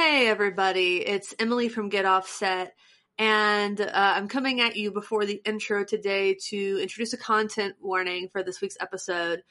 [0.00, 2.72] Hey, everybody, it's Emily from Get Offset,
[3.18, 8.28] and uh, I'm coming at you before the intro today to introduce a content warning
[8.28, 9.42] for this week's episode.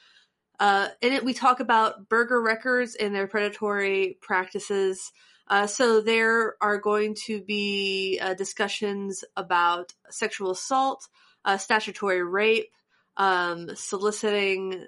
[0.57, 5.11] Uh, in it, we talk about burger records and their predatory practices.
[5.49, 11.09] Uh, so, there are going to be uh, discussions about sexual assault,
[11.43, 12.71] uh, statutory rape,
[13.17, 14.85] um, soliciting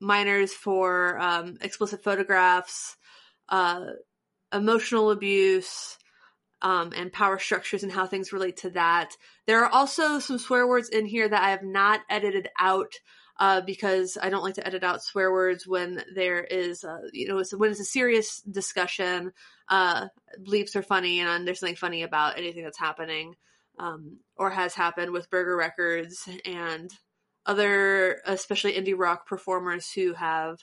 [0.00, 2.98] minors for um, explicit photographs,
[3.48, 3.86] uh,
[4.52, 5.98] emotional abuse,
[6.62, 9.16] um, and power structures and how things relate to that.
[9.46, 12.92] There are also some swear words in here that I have not edited out
[13.38, 17.28] uh, because I don't like to edit out swear words when there is, uh, you
[17.28, 19.32] know, it's, when it's a serious discussion.
[19.68, 20.08] Uh,
[20.40, 23.36] bleeps are funny, and there's something funny about anything that's happening
[23.78, 26.90] um, or has happened with Burger Records and
[27.46, 30.58] other, especially indie rock performers who have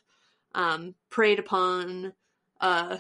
[0.54, 2.13] um, preyed upon
[2.59, 2.98] uh,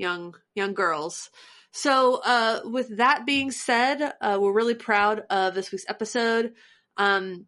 [0.00, 1.30] young young girls.
[1.72, 6.54] So, uh, with that being said, uh, we're really proud of this week's episode.
[6.96, 7.46] Um,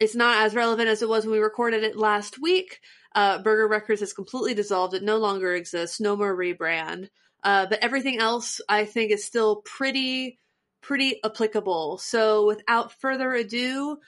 [0.00, 2.80] it's not as relevant as it was when we recorded it last week.
[3.14, 4.94] Uh, Burger Records has completely dissolved.
[4.94, 6.00] It no longer exists.
[6.00, 7.08] No more rebrand.
[7.44, 10.38] Uh, but everything else, I think, is still pretty,
[10.80, 11.98] pretty applicable.
[11.98, 13.98] So, without further ado,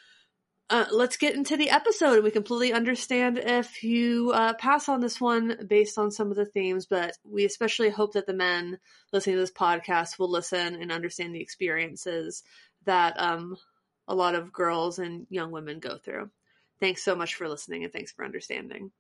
[0.71, 2.15] uh, let's get into the episode.
[2.15, 6.37] and We completely understand if you uh, pass on this one based on some of
[6.37, 8.79] the themes, but we especially hope that the men
[9.13, 12.43] listening to this podcast will listen and understand the experiences
[12.87, 13.57] that um,
[14.09, 16.31] a lot of girls and young women go through.
[16.81, 18.91] Thanks so much for listening and thanks for understanding.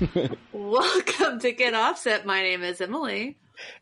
[0.52, 2.24] Welcome to Get Offset.
[2.24, 3.36] My name is Emily.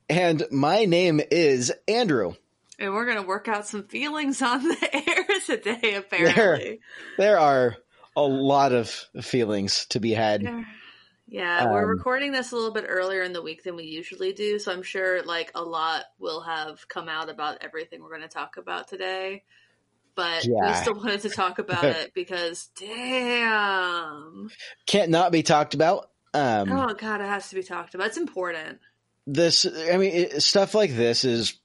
[0.09, 2.35] And my name is Andrew.
[2.79, 6.81] And we're going to work out some feelings on the air today, apparently.
[7.17, 7.77] There, there are
[8.17, 8.89] a lot of
[9.21, 10.43] feelings to be had.
[11.29, 14.33] Yeah, um, we're recording this a little bit earlier in the week than we usually
[14.33, 18.23] do, so I'm sure like a lot will have come out about everything we're going
[18.23, 19.45] to talk about today.
[20.19, 20.67] But yeah.
[20.67, 24.51] we still wanted to talk about it because damn.
[24.85, 26.11] Can't not be talked about.
[26.35, 28.09] Um, oh god, it has to be talked about.
[28.09, 28.81] It's important.
[29.29, 31.57] This I mean it, stuff like this is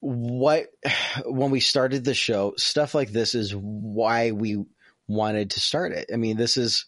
[0.00, 0.66] what
[1.24, 4.62] when we started the show, stuff like this is why we
[5.08, 6.10] wanted to start it.
[6.12, 6.84] I mean, this is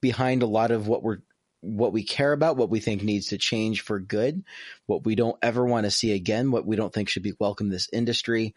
[0.00, 1.22] behind a lot of what we're
[1.60, 4.44] what we care about, what we think needs to change for good,
[4.86, 7.66] what we don't ever want to see again, what we don't think should be welcome
[7.66, 8.54] in this industry,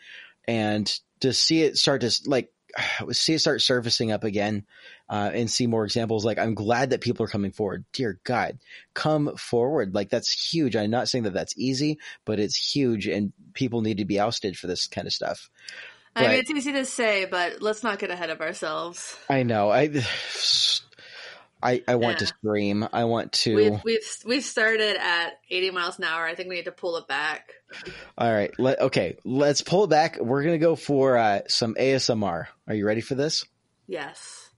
[0.47, 2.49] and to see it start to like
[3.11, 4.65] see it start surfacing up again
[5.09, 8.59] uh, and see more examples like i'm glad that people are coming forward dear god
[8.93, 13.33] come forward like that's huge i'm not saying that that's easy but it's huge and
[13.53, 15.49] people need to be ousted for this kind of stuff
[16.15, 19.17] I mean, it's easy to say, but let's not get ahead of ourselves.
[19.31, 19.71] I know.
[19.71, 19.87] I
[21.63, 22.17] I, I want yeah.
[22.19, 22.87] to scream.
[22.91, 23.55] I want to.
[23.55, 26.25] We've, we've we've started at 80 miles an hour.
[26.25, 27.53] I think we need to pull it back.
[28.17, 28.51] All right.
[28.59, 29.17] Let, okay.
[29.23, 30.19] Let's pull it back.
[30.19, 32.47] We're gonna go for uh, some ASMR.
[32.67, 33.45] Are you ready for this?
[33.87, 34.49] Yes.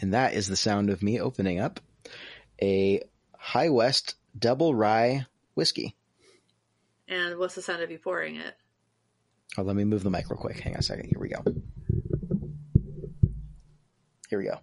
[0.00, 1.80] And that is the sound of me opening up
[2.60, 3.02] a
[3.38, 5.94] High West Double Rye whiskey.
[7.08, 8.54] And what's the sound of you pouring it?
[9.56, 10.58] Oh, let me move the mic real quick.
[10.60, 11.06] Hang on a second.
[11.06, 11.42] Here we go.
[14.34, 14.58] Here we go.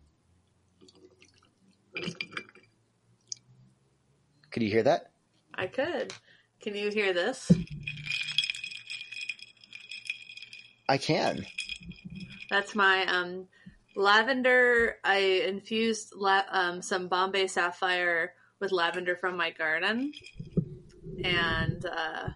[4.51, 5.13] Could you hear that?
[5.53, 6.13] I could.
[6.59, 7.49] Can you hear this?
[10.89, 11.45] I can.
[12.49, 13.47] That's my um,
[13.95, 14.97] lavender.
[15.05, 20.11] I infused la- um, some Bombay Sapphire with lavender from my garden
[21.23, 22.27] and uh,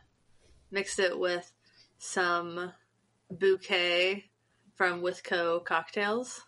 [0.71, 1.51] mixed it with
[1.97, 2.71] some
[3.29, 4.23] bouquet
[4.77, 6.41] from Withco cocktails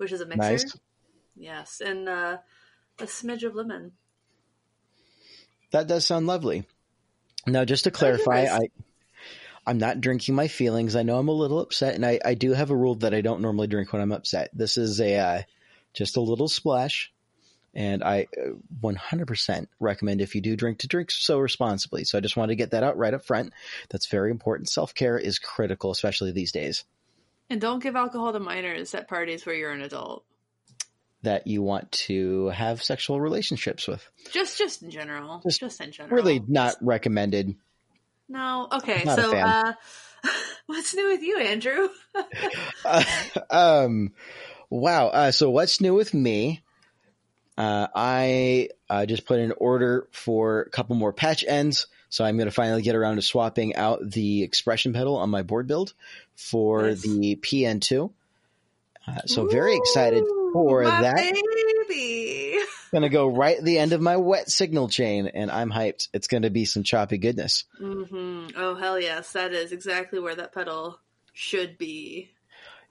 [0.00, 0.50] which is a mixer.
[0.50, 0.76] Nice.
[1.36, 2.38] Yes, and uh,
[2.98, 3.92] a smidge of lemon.
[5.70, 6.64] That does sound lovely.
[7.46, 8.68] Now, just to clarify, I
[9.66, 10.96] I'm not drinking my feelings.
[10.96, 13.20] I know I'm a little upset, and I, I do have a rule that I
[13.20, 14.50] don't normally drink when I'm upset.
[14.52, 15.42] This is a uh,
[15.92, 17.12] just a little splash,
[17.74, 18.26] and I
[18.82, 22.04] 100% uh, recommend if you do drink to drink so responsibly.
[22.04, 23.52] So I just wanted to get that out right up front.
[23.90, 24.68] That's very important.
[24.68, 26.84] Self care is critical, especially these days.
[27.50, 30.24] And don't give alcohol to minors at parties where you're an adult.
[31.22, 34.08] That you want to have sexual relationships with.
[34.30, 35.40] Just just in general.
[35.42, 36.16] Just, just in general.
[36.16, 37.56] Really not recommended.
[38.28, 38.68] No.
[38.72, 39.04] Okay.
[39.04, 39.72] So uh
[40.66, 41.88] what's new with you, Andrew?
[42.84, 43.04] uh,
[43.50, 44.12] um
[44.70, 45.08] wow.
[45.08, 46.62] Uh, so what's new with me?
[47.58, 52.38] Uh, I uh, just put an order for a couple more patch ends, so I'm
[52.38, 55.92] going to finally get around to swapping out the expression pedal on my board build
[56.40, 57.02] for Nice.
[57.02, 58.10] the PN2.
[59.06, 61.16] Uh, so very excited for Ooh, that.
[61.88, 62.58] Baby.
[62.92, 66.08] To go right at the end of my wet signal chain, and I'm hyped.
[66.12, 67.64] It's to be some choppy goodness.
[67.78, 70.98] hmm Oh hell yes, that is exactly where that pedal
[71.32, 72.32] should be.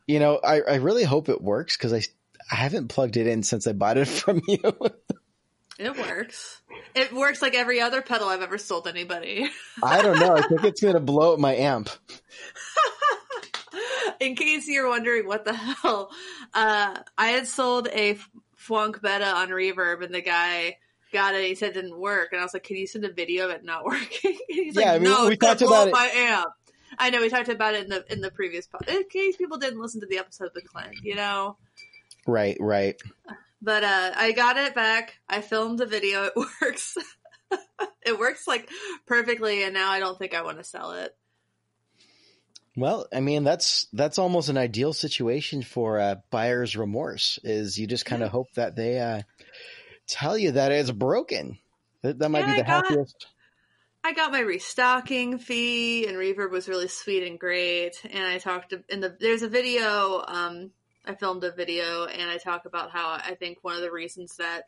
[0.07, 2.01] You know, I, I really hope it works because I
[2.51, 4.61] I haven't plugged it in since I bought it from you.
[5.77, 6.61] It works.
[6.95, 9.49] It works like every other pedal I've ever sold anybody.
[9.83, 10.35] I don't know.
[10.35, 11.89] I think it's going to blow up my amp.
[14.19, 16.11] In case you're wondering what the hell,
[16.53, 18.17] uh, I had sold a
[18.57, 20.77] Fwonk Beta on Reverb, and the guy
[21.13, 21.45] got it.
[21.47, 23.51] He said it didn't work, and I was like, "Can you send a video of
[23.51, 26.47] it not working?" He's Yeah, like, I mean, "No, we talked about it- my amp."
[26.97, 28.87] I know we talked about it in the in the previous pod.
[28.87, 31.57] In case people didn't listen to the episode with Clint, you know.
[32.27, 32.99] Right, right.
[33.61, 35.19] But uh, I got it back.
[35.29, 36.23] I filmed the video.
[36.25, 36.97] It works.
[38.05, 38.69] it works like
[39.05, 41.15] perfectly, and now I don't think I want to sell it.
[42.79, 47.37] Well, I mean that's that's almost an ideal situation for uh, buyer's remorse.
[47.43, 49.21] Is you just kind of hope that they uh,
[50.07, 51.57] tell you that it's broken.
[52.01, 53.27] That, that might Yeah, be the got- happiest.
[54.01, 58.01] I got my restocking fee, and Reverb was really sweet and great.
[58.09, 60.23] And I talked to, in the there's a video.
[60.25, 60.71] Um,
[61.05, 64.37] I filmed a video, and I talk about how I think one of the reasons
[64.37, 64.63] that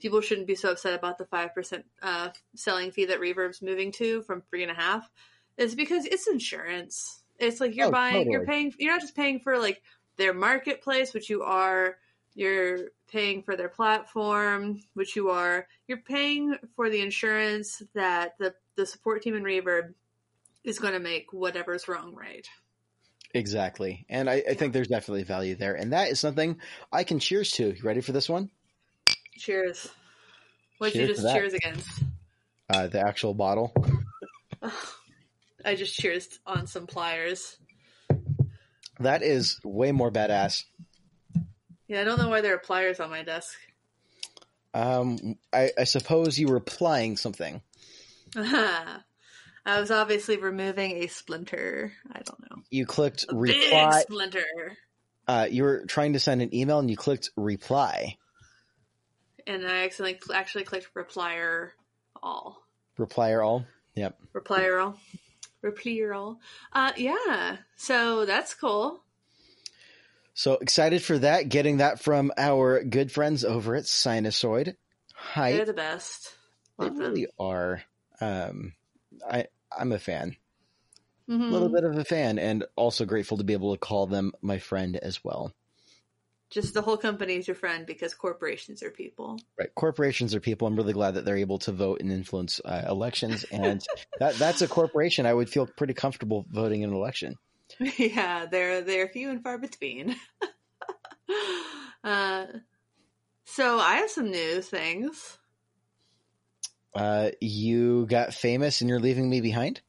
[0.00, 3.92] people shouldn't be so upset about the five percent uh, selling fee that Reverb's moving
[3.92, 5.08] to from three and a half
[5.56, 7.21] is because it's insurance.
[7.42, 9.82] It's like you're Oh, buying, you're paying, you're not just paying for like
[10.16, 11.96] their marketplace, which you are.
[12.34, 15.66] You're paying for their platform, which you are.
[15.88, 19.92] You're paying for the insurance that the the support team in Reverb
[20.64, 22.46] is going to make whatever's wrong right.
[23.34, 26.60] Exactly, and I, I think there's definitely value there, and that is something
[26.92, 27.74] I can cheers to.
[27.76, 28.50] You ready for this one?
[29.36, 29.88] Cheers.
[30.78, 32.02] What'd Cheers you just cheers against?
[32.70, 33.74] Uh, the actual bottle.
[35.64, 37.56] I just cheers on some pliers.
[39.00, 40.64] That is way more badass.
[41.88, 43.56] Yeah, I don't know why there are pliers on my desk.
[44.74, 47.60] Um, I, I suppose you were applying something.
[48.36, 49.00] I
[49.66, 51.92] was obviously removing a splinter.
[52.10, 52.62] I don't know.
[52.70, 54.00] You clicked A big reply.
[54.00, 54.44] splinter.
[55.28, 58.16] Uh, you were trying to send an email, and you clicked reply.
[59.46, 61.70] And I accidentally actually clicked replier
[62.22, 62.62] all.
[62.98, 63.66] Replier all.
[63.94, 64.18] Yep.
[64.34, 64.98] Replier all.
[65.62, 66.36] Replier.
[66.72, 67.58] Uh, yeah.
[67.76, 69.04] So that's cool.
[70.34, 71.48] So excited for that.
[71.48, 74.76] Getting that from our good friends over at Sinusoid.
[75.14, 75.52] Hi.
[75.52, 76.34] They're the best.
[76.78, 77.10] They Love them.
[77.12, 77.82] really are.
[78.20, 78.72] Um,
[79.30, 80.36] I I'm a fan,
[81.28, 81.50] a Mhm.
[81.50, 84.58] little bit of a fan, and also grateful to be able to call them my
[84.58, 85.52] friend as well.
[86.52, 89.40] Just the whole company is your friend because corporations are people.
[89.58, 90.68] Right, corporations are people.
[90.68, 93.82] I'm really glad that they're able to vote and influence uh, elections, and
[94.20, 95.24] that that's a corporation.
[95.24, 97.36] I would feel pretty comfortable voting in an election.
[97.98, 100.14] yeah, they're they're few and far between.
[102.04, 102.46] uh,
[103.46, 105.38] so I have some news things.
[106.94, 109.80] Uh, you got famous, and you're leaving me behind.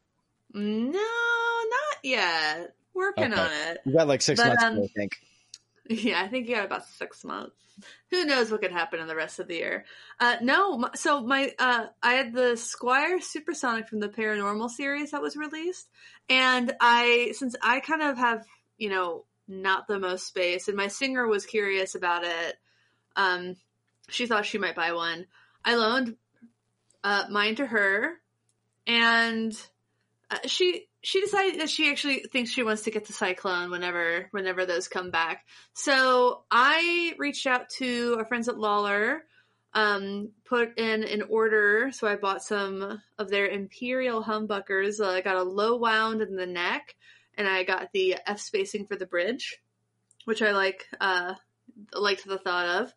[0.54, 2.74] No, not yet.
[2.94, 3.42] Working Okay.
[3.42, 3.80] on it.
[3.86, 5.18] You got like six But, months, um, ago, I think.
[5.90, 7.56] Yeah, I think you got about six months.
[8.12, 9.86] Who knows what could happen in the rest of the year?
[10.20, 15.22] Uh, no, so my uh, I had the Squier Supersonic from the Paranormal series that
[15.22, 15.90] was released,
[16.30, 18.46] and I since I kind of have
[18.78, 22.56] you know not the most space, and my singer was curious about it.
[23.16, 23.56] Um,
[24.08, 25.25] she thought she might buy one.
[25.66, 26.16] I loaned
[27.04, 28.13] uh, mine to her,
[28.88, 29.54] and
[30.30, 34.29] uh, she she decided that she actually thinks she wants to get the Cyclone whenever
[34.31, 35.45] whenever those come back.
[35.74, 39.19] So I reached out to our friends at Lollar,
[39.74, 41.91] um, put in an order.
[41.91, 45.01] So I bought some of their Imperial humbuckers.
[45.01, 46.95] Uh, I got a low wound in the neck,
[47.36, 49.57] and I got the F spacing for the bridge,
[50.24, 51.33] which I like uh,
[51.93, 52.93] liked the thought of.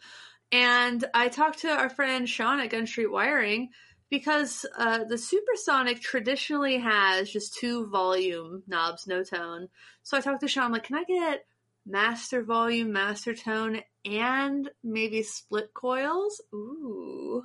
[0.52, 3.70] And I talked to our friend Sean at Gun Street Wiring
[4.10, 9.68] because uh, the Supersonic traditionally has just two volume knobs, no tone.
[10.02, 11.44] So I talked to Sean, I'm like, can I get
[11.84, 16.40] master volume, master tone, and maybe split coils?
[16.54, 17.44] Ooh.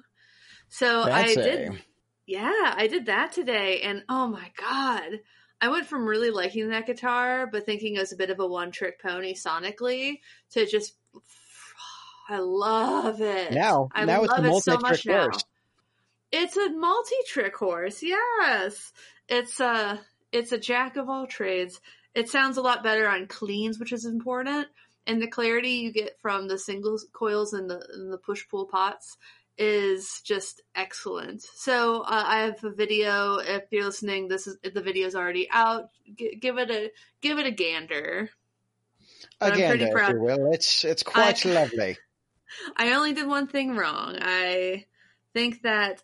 [0.70, 1.36] So I Fancy.
[1.36, 1.84] did,
[2.26, 5.20] yeah, I did that today, and oh my god.
[5.64, 8.48] I went from really liking that guitar, but thinking it was a bit of a
[8.48, 10.20] one trick pony sonically,
[10.52, 10.96] to just,
[12.30, 13.52] I love it.
[13.52, 15.30] Now, I now it's love a it so much now.
[16.32, 18.02] It's a multi-trick horse.
[18.04, 18.92] Yes,
[19.28, 20.00] it's a
[20.32, 21.80] it's a jack of all trades.
[22.16, 24.68] It sounds a lot better on cleans, which is important.
[25.08, 28.66] and the clarity you get from the single coils and the and the push pull
[28.66, 29.18] pots
[29.58, 31.42] is just excellent.
[31.56, 33.36] So uh, I have a video.
[33.38, 35.90] If you're listening, this is the video's already out.
[36.16, 38.30] G- give it a give it a gander.
[39.40, 41.98] But I'm pretty if proud- you will, it's it's quite I- lovely.
[42.78, 44.18] I only did one thing wrong.
[44.22, 44.86] I
[45.34, 46.02] think that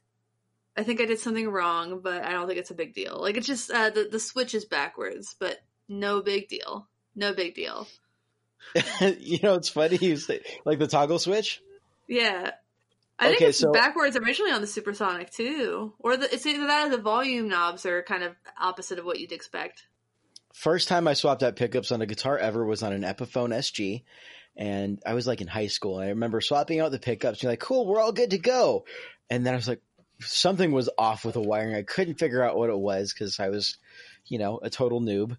[0.78, 3.20] I think I did something wrong, but I don't think it's a big deal.
[3.20, 5.58] Like it's just uh, the the switch is backwards, but
[5.90, 6.88] no big deal.
[7.16, 7.88] No big deal.
[9.02, 11.62] you know, it's funny you say like the toggle switch.
[12.08, 12.52] Yeah.
[13.20, 16.88] I think it's so- backwards originally on the Supersonic too, or the, it's either that
[16.88, 19.88] or the volume knobs are kind of opposite of what you'd expect.
[20.54, 24.04] First time I swapped out pickups on a guitar ever was on an Epiphone SG,
[24.56, 25.98] and I was like in high school.
[25.98, 27.40] And I remember swapping out the pickups.
[27.40, 28.86] And you're like, "Cool, we're all good to go."
[29.30, 29.82] And then I was like,
[30.20, 31.76] something was off with the wiring.
[31.76, 33.78] I couldn't figure out what it was because I was,
[34.26, 35.38] you know, a total noob.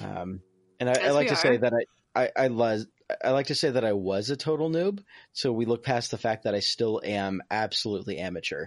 [0.00, 0.40] Um,
[0.78, 1.72] and I, I like to say that
[2.14, 2.86] I, I, I was.
[3.24, 4.98] I like to say that I was a total noob,
[5.32, 8.66] so we look past the fact that I still am absolutely amateur.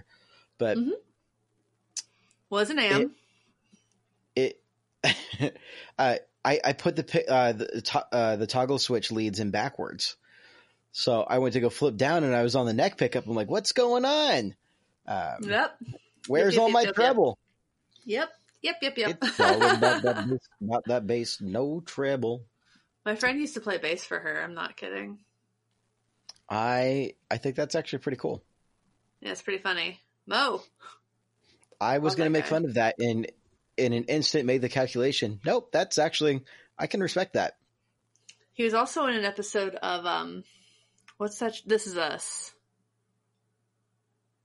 [0.56, 0.92] But Mhm.
[2.48, 3.14] Was an am.
[4.34, 4.62] it
[5.98, 10.16] uh, I I put the uh, the to- uh, the toggle switch leads in backwards.
[10.92, 13.26] So I went to go flip down and I was on the neck pickup.
[13.26, 14.56] I'm like, what's going on?
[15.06, 15.76] Um, yep.
[16.28, 16.94] where's yep, all yep, my yep, yep.
[16.94, 17.38] treble?
[18.04, 18.30] Yep.
[18.62, 18.76] Yep.
[18.82, 18.98] Yep.
[18.98, 19.18] Yep.
[19.22, 22.44] It's all about that, bass, about that bass, no treble.
[23.04, 24.42] My friend used to play bass for her.
[24.42, 25.18] I'm not kidding.
[26.48, 28.42] I I think that's actually pretty cool.
[29.20, 30.00] Yeah, it's pretty funny.
[30.26, 30.62] Mo.
[31.80, 32.50] I was Love going to make guy.
[32.50, 33.30] fun of that and
[33.76, 35.40] in an instant made the calculation.
[35.44, 36.42] Nope, that's actually
[36.78, 37.56] I can respect that.
[38.52, 40.44] He was also in an episode of um,
[41.16, 41.54] what's that?
[41.64, 42.52] This is Us.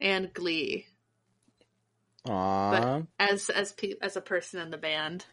[0.01, 0.85] And Glee
[2.27, 3.07] Aww.
[3.19, 5.25] as as pe- as a person in the band.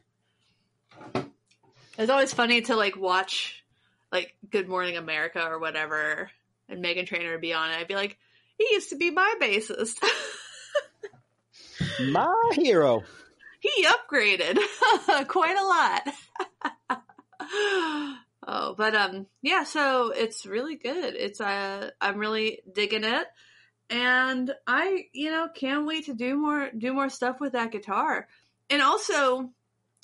[1.98, 3.62] It's always funny to like watch
[4.10, 6.30] like Good Morning America or whatever,
[6.68, 7.76] and Meghan Trainor would be on it.
[7.76, 8.18] I'd be like,
[8.58, 9.96] he used to be my bassist.
[12.10, 13.02] my hero.
[13.60, 14.58] he upgraded
[15.28, 17.02] quite a lot.
[18.46, 19.64] oh, but um, yeah.
[19.64, 21.14] So it's really good.
[21.14, 23.26] It's uh, I'm really digging it,
[23.92, 28.26] and I, you know, can't wait to do more, do more stuff with that guitar.
[28.70, 29.50] And also,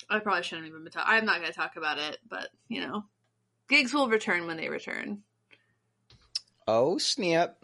[0.09, 0.83] I probably shouldn't even.
[0.83, 3.05] Be talk- I'm not going to talk about it, but you know,
[3.67, 5.23] gigs will return when they return.
[6.67, 7.63] Oh snap.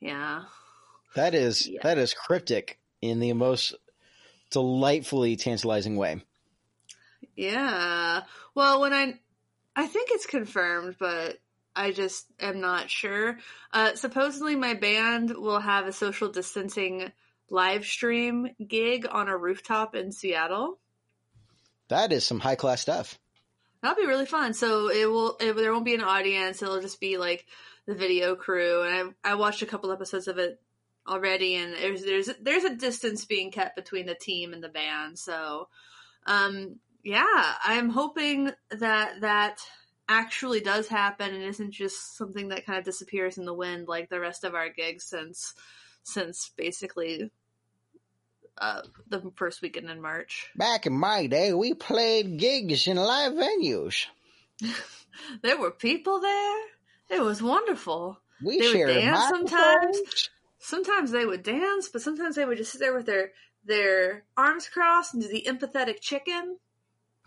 [0.00, 0.42] Yeah.
[1.14, 1.80] That is Yeah.
[1.82, 3.74] that is cryptic in the most
[4.50, 6.22] delightfully tantalizing way.
[7.36, 8.22] Yeah.
[8.54, 9.18] Well, when I,
[9.76, 11.38] I think it's confirmed, but
[11.78, 13.38] I just am not sure.
[13.72, 17.12] Uh, supposedly, my band will have a social distancing
[17.50, 20.78] live stream gig on a rooftop in Seattle.
[21.88, 23.18] That is some high class stuff.
[23.80, 24.54] That'll be really fun.
[24.54, 25.36] So it will.
[25.40, 26.60] It, there won't be an audience.
[26.60, 27.46] It'll just be like
[27.86, 28.82] the video crew.
[28.82, 30.60] And I, I watched a couple episodes of it
[31.06, 35.16] already, and there's there's there's a distance being kept between the team and the band.
[35.16, 35.68] So,
[36.26, 39.60] um, yeah, I'm hoping that that
[40.08, 44.08] actually does happen and isn't just something that kind of disappears in the wind like
[44.08, 45.54] the rest of our gigs since
[46.02, 47.30] since basically
[48.56, 50.50] uh, the first weekend in March.
[50.56, 54.06] Back in my day, we played gigs in live venues.
[55.42, 56.58] There were people there.
[57.10, 58.20] It was wonderful.
[58.42, 60.30] We They would dance sometimes.
[60.58, 63.32] Sometimes they would dance, but sometimes they would just sit there with their
[63.64, 66.58] their arms crossed and do the empathetic chicken.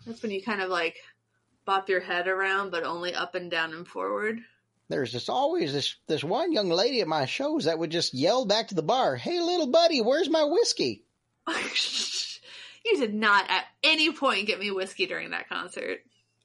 [0.06, 0.96] That's when you kind of like
[1.64, 4.40] bop your head around, but only up and down and forward.
[4.88, 8.44] There's just always this this one young lady at my shows that would just yell
[8.44, 11.04] back to the bar, "Hey, little buddy, where's my whiskey?"
[12.84, 16.00] you did not at any point get me whiskey during that concert.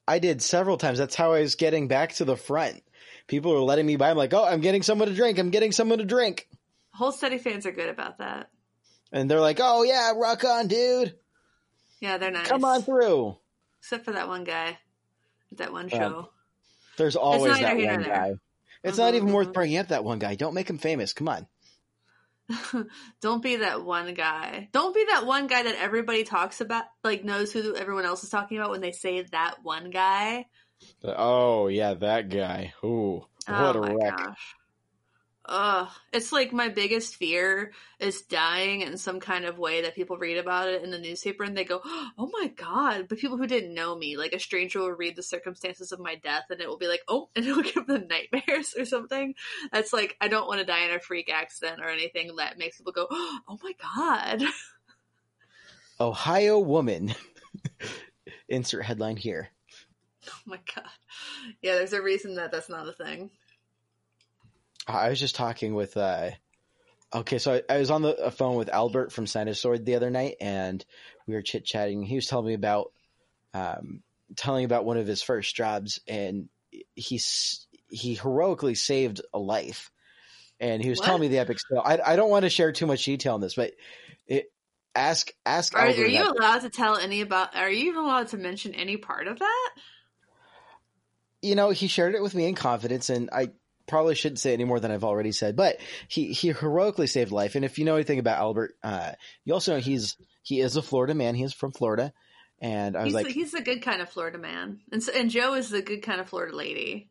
[0.06, 0.98] I did several times.
[0.98, 2.82] That's how I was getting back to the front.
[3.26, 4.10] People were letting me by.
[4.10, 5.38] I'm like, "Oh, I'm getting someone to drink.
[5.38, 6.48] I'm getting someone to drink."
[6.94, 8.48] Hold Steady fans are good about that.
[9.12, 11.14] And they're like, "Oh yeah, rock on, dude.
[12.00, 12.48] Yeah, they're nice.
[12.48, 13.36] Come on through."
[13.80, 14.78] Except for that one guy
[15.56, 16.30] that one show.
[16.96, 18.34] There's always that one guy.
[18.84, 19.54] It's not even worth mhm.
[19.54, 20.34] bringing up that one guy.
[20.34, 21.12] Don't make him famous.
[21.12, 21.46] Come on.
[23.20, 24.68] Don't be that one guy.
[24.72, 28.30] Don't be that one guy that everybody talks about, like knows who everyone else is
[28.30, 30.46] talking about when they say that one guy.
[31.04, 32.72] Oh yeah, that guy.
[32.84, 34.16] Ooh, what oh a wreck.
[34.16, 34.54] gosh.
[35.50, 35.88] Ugh.
[36.12, 40.36] It's like my biggest fear is dying in some kind of way that people read
[40.36, 43.06] about it in the newspaper and they go, oh my god.
[43.08, 46.16] But people who didn't know me, like a stranger will read the circumstances of my
[46.16, 49.34] death and it will be like, oh, and it will give them nightmares or something.
[49.72, 52.76] That's like, I don't want to die in a freak accident or anything that makes
[52.76, 54.44] people go, oh my god.
[56.00, 57.14] Ohio woman.
[58.48, 59.48] Insert headline here.
[60.28, 60.84] Oh my god.
[61.62, 63.30] Yeah, there's a reason that that's not a thing.
[64.88, 65.96] I was just talking with.
[65.96, 66.30] uh
[67.14, 70.10] Okay, so I, I was on the a phone with Albert from Sinusoid the other
[70.10, 70.84] night, and
[71.26, 72.02] we were chit chatting.
[72.02, 72.92] He was telling me about,
[73.54, 74.02] um,
[74.36, 76.50] telling about one of his first jobs, and
[76.94, 79.90] he's he heroically saved a life.
[80.60, 81.06] And he was What?
[81.06, 81.80] telling me the epic story.
[81.82, 83.72] I, I don't want to share too much detail on this, but
[84.26, 84.52] it,
[84.94, 87.56] ask ask Are, are you about- allowed to tell any about?
[87.56, 89.70] Are you even allowed to mention any part of that?
[91.40, 93.50] you know, he shared it with me in confidence, and I
[93.88, 95.56] probably shouldn't say any more than I've already said.
[95.56, 99.12] But he he heroically saved life, and if you know anything about Albert, uh,
[99.44, 101.34] you also know he's he is a Florida man.
[101.34, 102.12] He is from Florida,
[102.60, 105.12] and I was He's like, the, he's the good kind of Florida man, and so,
[105.12, 107.08] and Joe is the good kind of Florida lady.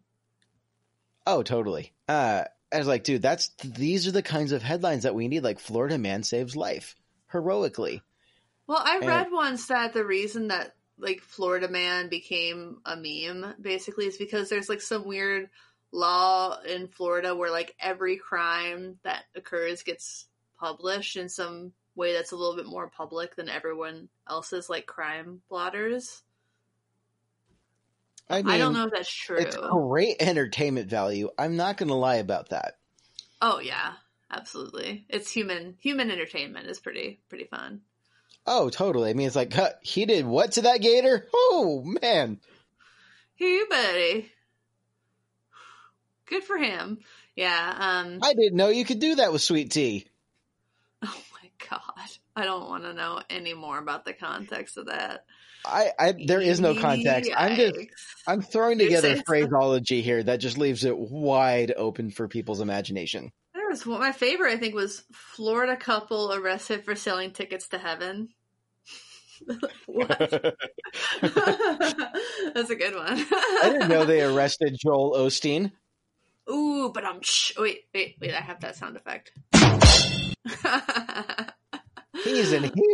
[1.25, 1.93] oh, totally.
[2.07, 5.43] Uh, I was like, dude, that's these are the kinds of headlines that we need.
[5.43, 6.95] Like, Florida man saves life
[7.27, 8.01] heroically.
[8.67, 13.53] Well, I And- read once that the reason that like Florida Man became a meme
[13.61, 15.47] basically is because there's like some weird
[15.97, 20.27] law in Florida where like every crime that occurs gets
[20.59, 25.41] published in some way that's a little bit more public than everyone else's like crime
[25.49, 26.21] blotters.
[28.29, 29.37] I mean, I don't know if that's true.
[29.37, 31.29] It's great entertainment value.
[31.37, 32.77] I'm not going to lie about that.
[33.41, 33.93] Oh yeah,
[34.29, 35.05] absolutely.
[35.09, 37.81] It's human human entertainment is pretty pretty fun.
[38.45, 39.09] Oh, totally.
[39.09, 41.27] I mean, it's like he did what to that gator?
[41.33, 42.39] Oh man.
[43.35, 44.31] Hey buddy.
[46.27, 46.99] Good for him.
[47.35, 50.07] Yeah, um I didn't know you could do that with sweet tea.
[51.03, 52.09] Oh my god.
[52.35, 55.25] I don't want to know any more about the context of that.
[55.65, 57.31] I, I there is no context.
[57.35, 57.75] I'm just
[58.25, 63.31] I'm throwing together phraseology here that just leaves it wide open for people's imagination.
[63.53, 67.77] There was one, my favorite, I think, was Florida couple arrested for selling tickets to
[67.77, 68.29] heaven.
[69.85, 70.07] what?
[71.21, 73.25] That's a good one.
[73.31, 75.71] I didn't know they arrested Joel Osteen.
[76.49, 77.19] Ooh, but I'm.
[77.21, 78.33] Sh- wait, wait, wait!
[78.33, 79.31] I have that sound effect.
[82.23, 82.63] He's in.
[82.75, 82.93] here.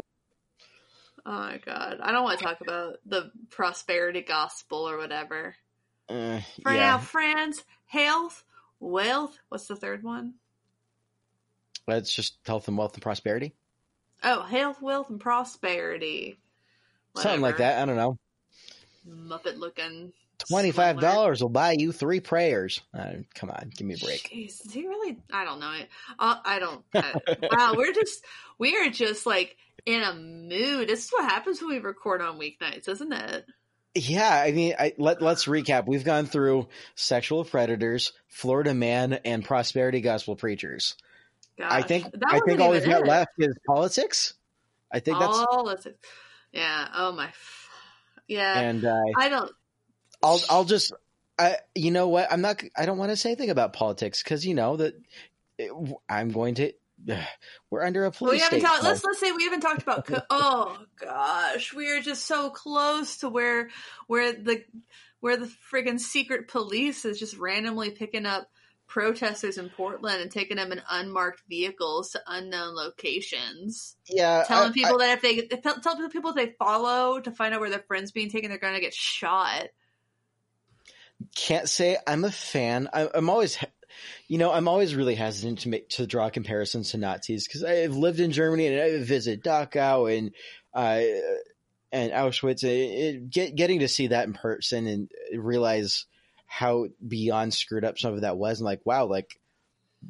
[1.25, 1.99] Oh my god!
[2.01, 5.55] I don't want to talk about the prosperity gospel or whatever.
[6.09, 8.43] Uh, For now, friends, health,
[8.79, 9.37] wealth.
[9.49, 10.35] What's the third one?
[11.85, 13.53] that's just health and wealth and prosperity.
[14.23, 16.39] Oh, health, wealth, and prosperity.
[17.15, 17.81] Something like that.
[17.81, 18.17] I don't know.
[19.07, 20.13] Muppet looking.
[20.49, 22.81] Twenty five dollars will buy you three prayers.
[22.93, 24.29] Uh, come on, give me a break.
[24.33, 25.17] Jeez, is he really?
[25.31, 25.73] I don't know.
[26.19, 26.83] Uh, I don't.
[26.93, 28.23] I, wow, we're just
[28.57, 30.89] we are just like in a mood.
[30.89, 33.45] This is what happens when we record on weeknights, isn't it?
[33.95, 35.85] Yeah, I mean, I, let let's recap.
[35.85, 40.95] We've gone through sexual predators, Florida man, and prosperity gospel preachers.
[41.57, 43.07] Gosh, I think I think all we've got it.
[43.07, 44.33] left is politics.
[44.91, 45.97] I think that's all that's it.
[46.51, 46.87] Yeah.
[46.95, 47.29] Oh my.
[48.27, 48.59] Yeah.
[48.59, 49.51] and uh, I don't.
[50.23, 50.93] I'll I'll just
[51.37, 54.45] I you know what I'm not I don't want to say anything about politics because
[54.45, 54.95] you know that
[55.59, 56.73] eh, it, I'm going to
[57.69, 58.83] we're under a Well, we police haven't talked.
[58.83, 60.05] Let's let's say we haven't talked about.
[60.05, 63.69] Co- oh gosh, we are just so close to where
[64.07, 64.63] where the
[65.19, 68.49] where the friggin' secret police is just randomly picking up
[68.87, 74.73] protesters in Portland and taking them in unmarked vehicles to unknown locations, yeah, telling I-
[74.73, 78.11] people that if they tell people if they follow to find out where their friend's
[78.11, 79.67] being taken, they're going to get shot.
[81.35, 82.89] Can't say I'm a fan.
[82.93, 83.57] I, I'm always,
[84.27, 87.95] you know, I'm always really hesitant to make to draw comparisons to Nazis because I've
[87.95, 90.31] lived in Germany and I visited Dachau and
[90.73, 91.01] uh,
[91.91, 92.63] and Auschwitz.
[92.63, 96.05] It, it, get, getting to see that in person and realize
[96.45, 99.39] how beyond screwed up some of that was, and like, wow, like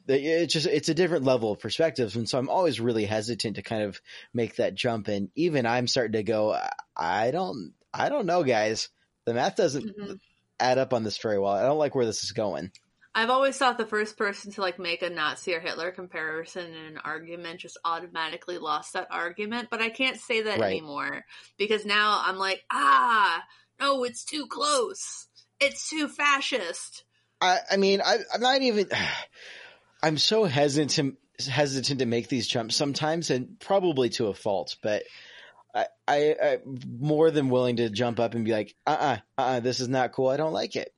[0.07, 3.61] it's just it's a different level of perspective, and so I'm always really hesitant to
[3.61, 4.01] kind of
[4.33, 5.07] make that jump.
[5.07, 6.57] And even I'm starting to go,
[6.95, 8.89] I don't, I don't know, guys.
[9.25, 10.19] The math doesn't Mhm.
[10.59, 11.51] Add up on this very well.
[11.51, 12.71] I don't like where this is going.
[13.15, 16.85] I've always thought the first person to like make a Nazi or Hitler comparison in
[16.85, 20.71] an argument just automatically lost that argument, but I can't say that Right.
[20.71, 21.23] anymore
[21.57, 23.43] because now I'm like, ah,
[23.79, 25.27] no, it's too close.
[25.59, 27.03] It's too fascist.
[27.39, 28.89] I, I mean, I, I'm not even.
[30.03, 34.75] I'm so hesitant hesitant to make these jumps sometimes, and probably to a fault.
[34.81, 35.03] But
[35.73, 39.41] I, I, I'm more than willing to jump up and be like, uh, uh-uh, uh,
[39.41, 40.29] uh this is not cool.
[40.29, 40.93] I don't like it.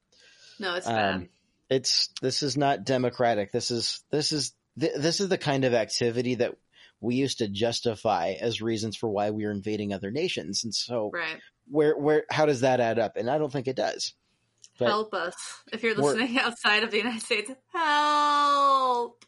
[0.60, 1.30] No, it's Um, bad.
[1.70, 3.52] It's this is not democratic.
[3.52, 6.56] This is this is th- this is the kind of activity that
[7.02, 10.64] we used to justify as reasons for why we are invading other nations.
[10.64, 11.40] And so, Right.
[11.68, 13.18] where where how does that add up?
[13.18, 14.14] And I don't think it does.
[14.78, 15.36] But- Help us.
[15.74, 19.26] If you're listening outside of the United States, help.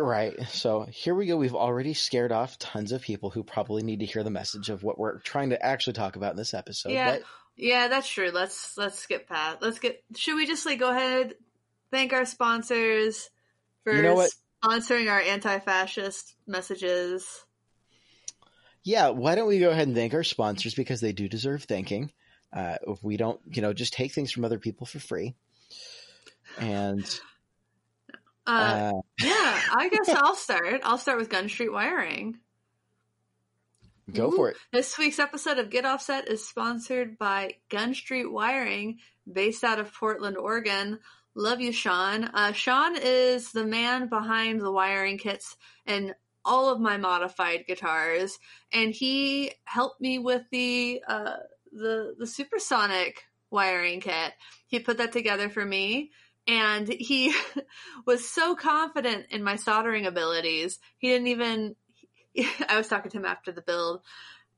[0.00, 0.34] Right.
[0.48, 1.36] So here we go.
[1.36, 4.82] We've already scared off tons of people who probably need to hear the message of
[4.82, 6.92] what we're trying to actually talk about in this episode.
[6.92, 7.12] Yeah.
[7.12, 7.22] But
[7.56, 8.30] Yeah, that's true.
[8.30, 9.58] Let's let's skip past.
[9.60, 10.02] Let's get.
[10.16, 11.34] Should we just like go ahead,
[11.90, 13.30] thank our sponsors
[13.84, 14.26] for You know
[14.64, 17.44] sponsoring our anti-fascist messages?
[18.84, 22.10] yeah, why don't we go ahead and thank our sponsors because they do deserve thanking.
[22.52, 25.34] Uh, if we don't, you know, just take things from other people for free.
[26.58, 27.04] And
[28.46, 30.80] Uh, uh, yeah, I guess I'll start.
[30.84, 32.38] I'll start with Gun Street Wiring.
[34.12, 34.36] go Ooh.
[34.36, 34.56] for it.
[34.72, 38.98] This week's episode of Get Offset is sponsored by Gun Street Wiring,
[39.30, 40.98] based out of Portland, Oregon.
[41.34, 42.24] Love you, Sean.
[42.24, 48.38] Uh, Sean is the man behind the wiring kits and all of my modified guitars,
[48.72, 51.36] and he helped me with the uh,
[51.70, 54.32] the the supersonic wiring kit.
[54.66, 56.10] He put that together for me,
[56.46, 57.34] and he
[58.06, 60.78] was so confident in my soldering abilities.
[60.98, 61.76] He didn't even.
[62.68, 64.02] I was talking to him after the build,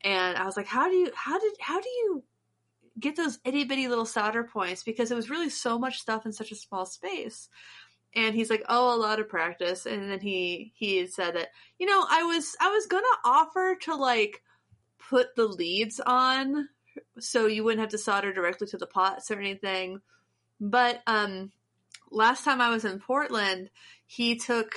[0.02, 1.10] and I was like, "How do you?
[1.14, 1.52] How did?
[1.60, 2.24] How do you?"
[3.00, 6.32] get those itty bitty little solder points because it was really so much stuff in
[6.32, 7.48] such a small space
[8.14, 11.86] and he's like oh a lot of practice and then he he said that you
[11.86, 14.42] know i was i was gonna offer to like
[15.10, 16.68] put the leads on
[17.18, 20.00] so you wouldn't have to solder directly to the pots or anything
[20.60, 21.50] but um
[22.10, 23.70] last time i was in portland
[24.06, 24.76] he took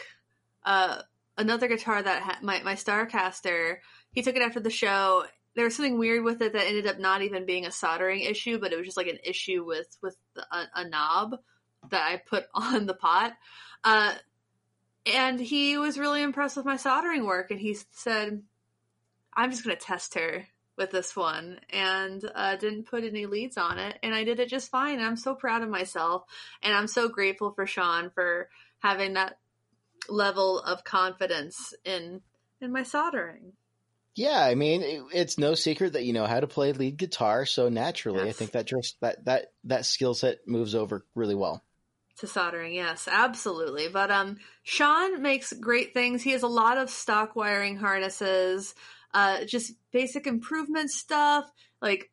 [0.66, 1.02] uh
[1.38, 3.78] another guitar that had my, my starcaster.
[4.12, 5.26] He took it after the show.
[5.56, 8.60] There was something weird with it that ended up not even being a soldering issue,
[8.60, 11.38] but it was just like an issue with with the, a, a knob
[11.90, 13.34] that I put on the pot.
[13.84, 14.13] Uh,
[15.06, 18.44] and he was really impressed with my soldering work, and he said,
[19.34, 20.46] "I'm just going to test her
[20.78, 24.50] with this one," and uh, didn't put any leads on it, and I did it
[24.50, 24.96] just fine.
[25.00, 26.24] And I'm so proud of myself,
[26.62, 29.38] and I'm so grateful for Sean for having that
[30.10, 32.22] level of confidence in
[32.62, 33.54] in my soldering.
[34.16, 37.46] Yeah, I mean, it, it's no secret that you know how to play lead guitar,
[37.46, 41.63] so naturally, I think that just that that that skill set moves over really well.
[42.18, 46.90] to soldering yes absolutely but um sean makes great things he has a lot of
[46.90, 48.74] stock wiring harnesses
[49.17, 51.51] uh just basic improvement stuff
[51.82, 52.12] like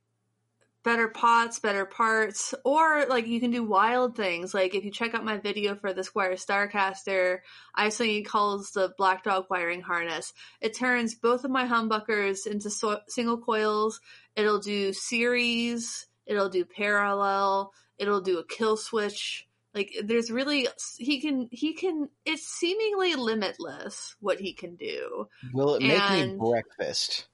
[0.84, 4.54] better pots better parts or like you can do wild things.
[4.54, 7.38] Like if you check out my video for the squier starcaster
[7.74, 10.32] i have something he calls the black dog wiring harness.
[10.62, 14.00] It turns both of my humbuckers into so- single coils.
[14.34, 16.06] It'll do series.
[16.24, 17.72] It'll do parallel.
[17.98, 24.14] It'll do a kill switch like there's really he can he can it's seemingly limitless
[24.20, 27.26] what he can do Will it make And- me breakfast?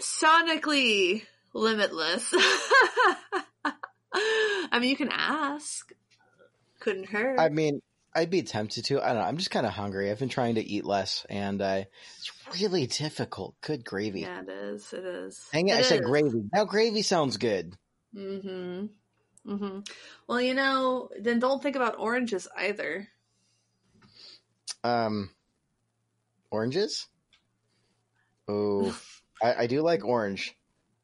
[0.00, 1.22] sonically
[1.54, 2.32] limitless
[3.64, 5.92] i mean you can ask
[6.80, 7.80] couldn't hurt I mean,
[8.14, 9.02] I'd be tempted to.
[9.02, 9.22] I don't know.
[9.22, 10.10] I'm just kind of hungry.
[10.10, 11.82] I've been trying to eat less, and uh,
[12.18, 13.56] it's really difficult.
[13.60, 14.20] Good gravy.
[14.20, 16.44] yeah it is it is Dang it, I It said gravy.
[16.52, 17.74] Now gravy sounds good.
[18.14, 18.86] mm-hmm
[19.46, 19.80] mm-hmm
[20.26, 23.08] well you know then don't think about oranges either
[24.84, 25.30] Um,
[26.50, 27.08] oranges.
[28.48, 28.96] Oh,
[29.42, 30.54] I, I do like orange.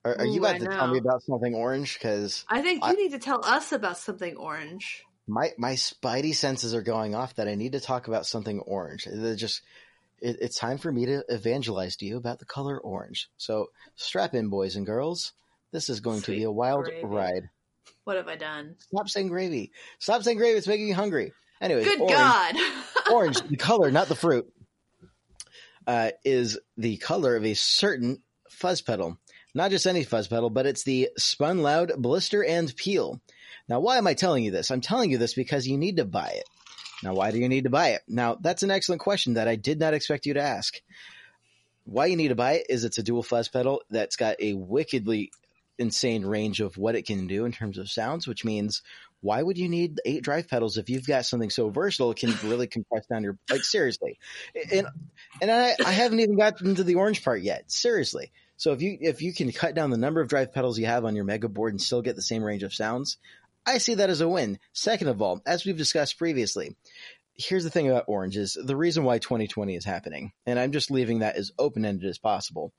[0.05, 1.95] Are, are you Ooh, about I to tell me about something orange?
[1.95, 6.35] Because i think you I- need to tell us about something orange my my spidey
[6.35, 9.07] senses are going off that I need to talk about something orange.
[9.11, 9.63] They're just
[10.21, 13.29] it, it's time for me to evangelize to you about the color orange.
[13.37, 15.33] So strap in, boys and girls.
[15.73, 17.03] This is going to be a wild gravy.
[17.03, 17.51] ride.
[18.05, 19.73] What have i done Stop saying gravy.
[19.99, 20.59] Stop saying gravy.
[20.59, 21.33] It's making me hungry.
[21.61, 22.57] Anyway, good orange, god
[23.13, 24.53] orange, the color, not the fruit,
[25.87, 29.17] uh, is the color of a certain fuzz pedal.
[29.55, 33.21] Not just any fuzz pedal, but it's the Spun Loud Blister and Peel.
[33.69, 34.71] Now, why am I telling you this?
[34.71, 36.45] I'm telling you this because you need to buy it.
[37.03, 38.03] Now, why do you need to buy it?
[38.09, 40.81] Now, that's an excellent question that I did not expect you to ask.
[41.85, 44.55] Why you need to buy it is it's a dual fuzz pedal that's got a
[44.55, 45.33] wickedly
[45.83, 48.83] insane range of what it can do in terms of sounds, which means
[49.21, 52.35] why would you need eight drive pedals if you've got something so versatile it can
[52.49, 54.19] really compress down your like seriously.
[54.73, 54.87] And
[55.41, 58.33] and I, I haven't even gotten to the orange part yet seriously.
[58.57, 61.05] So if you if you can cut down the number of drive pedals you have
[61.05, 63.19] on your mega board and still get the same range of sounds
[63.65, 64.59] i see that as a win.
[64.73, 66.77] Second of all as we've discussed previously
[67.35, 70.91] here's the thing about orange is the reason why 2020 is happening and i'm just
[70.91, 72.73] leaving that as open-ended as possible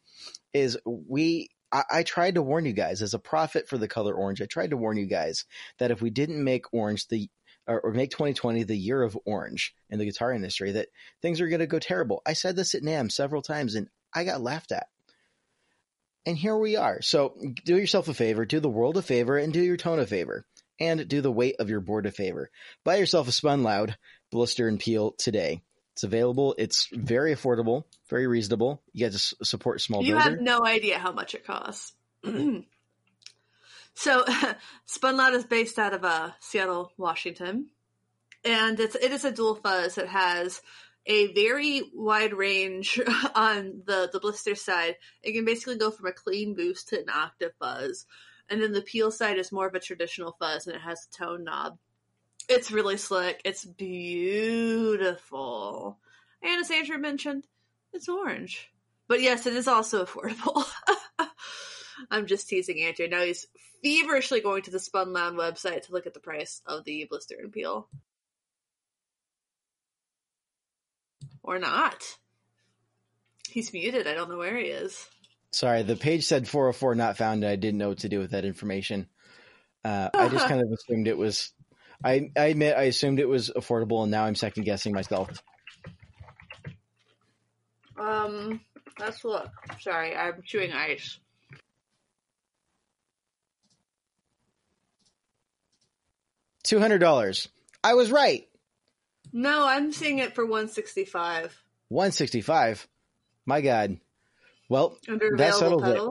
[0.54, 4.14] is we I, I tried to warn you guys as a prophet for the color
[4.14, 4.42] orange.
[4.42, 5.46] I tried to warn you guys
[5.80, 7.30] that if we didn't make orange the
[7.68, 10.90] or, or make 2020 the year of orange in the guitar industry, that
[11.22, 12.22] things are going to go terrible.
[12.26, 14.88] I said this at NAMM several times, and I got laughed at.
[16.26, 17.02] And here we are.
[17.02, 20.06] So do yourself a favor, do the world a favor, and do your tone a
[20.06, 20.46] favor.
[20.80, 22.50] and do the weight of your board a favor.
[22.84, 23.98] Buy yourself a Spun Loud
[24.32, 25.62] blister and peel today.
[25.94, 26.56] It's available.
[26.58, 28.82] It's very affordable, very reasonable.
[28.94, 30.30] You get to support small You builder.
[30.32, 31.94] have no idea how much it costs.
[33.94, 34.26] so,
[34.86, 37.68] Spun Loud is based out of uh, Seattle, Washington,
[38.44, 40.00] and it's it is a dual fuzz.
[40.00, 40.62] It has
[41.06, 43.00] a very wide range
[43.36, 44.96] on the the blister side.
[45.22, 48.08] It can basically go from a clean boost to an octave fuzz,
[48.50, 51.16] and then the peel side is more of a traditional fuzz, and it has a
[51.16, 51.78] tone knob.
[52.50, 53.42] It's really slick.
[53.46, 53.98] It's beautiful,
[56.42, 57.44] and as Andrew mentioned,
[57.94, 58.70] it's orange.
[59.08, 60.66] But yes, it is also affordable.
[62.12, 63.08] I'm just teasing Andrew.
[63.08, 63.48] Now he's
[63.84, 67.36] feverishly going to the Spun Loud website to look at the price of the blister
[67.40, 67.88] and peel.
[71.44, 72.04] Or not.
[73.50, 74.08] He's muted.
[74.08, 75.08] I don't know where he is.
[75.52, 78.32] Sorry, the page said 404 not found, and I didn't know what to do with
[78.32, 79.08] that information.
[79.84, 81.52] Uh, I just kind of assumed it was.
[82.04, 85.30] I, I admit I assumed it was affordable, and now I'm second guessing myself.
[87.98, 88.62] Um,
[89.00, 89.50] let's look.
[89.80, 91.20] Sorry, I'm chewing ice.
[96.64, 97.50] Two hundred dollars.
[97.84, 98.48] I was right.
[99.34, 101.58] No, I'm seeing it for 165
[101.90, 102.88] One sixty five.
[103.46, 103.98] My God.
[104.70, 106.02] Well, under That settles it.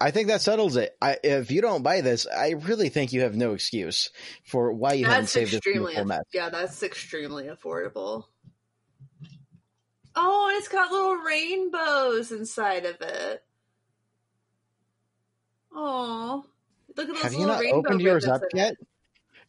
[0.00, 0.96] I think that settles it.
[1.00, 4.10] I, if you don't buy this, I really think you have no excuse
[4.44, 6.22] for why you haven't saved this the mess.
[6.32, 8.24] yeah, that's extremely affordable.
[10.14, 13.42] Oh, and it's got little rainbows inside of it.
[15.74, 16.44] Oh,
[16.96, 18.76] look at those Have you little not rainbow opened yours up yet?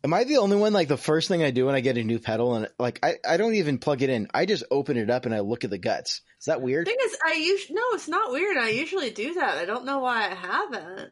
[0.08, 0.72] Am I the only one?
[0.72, 3.16] Like the first thing I do when I get a new pedal, and like I,
[3.28, 4.30] I don't even plug it in.
[4.34, 6.22] I just open it up and I look at the guts.
[6.40, 6.88] Is that weird?
[6.88, 8.56] Thing is, I usually no, it's not weird.
[8.56, 9.58] I usually do that.
[9.58, 11.12] I don't know why I haven't,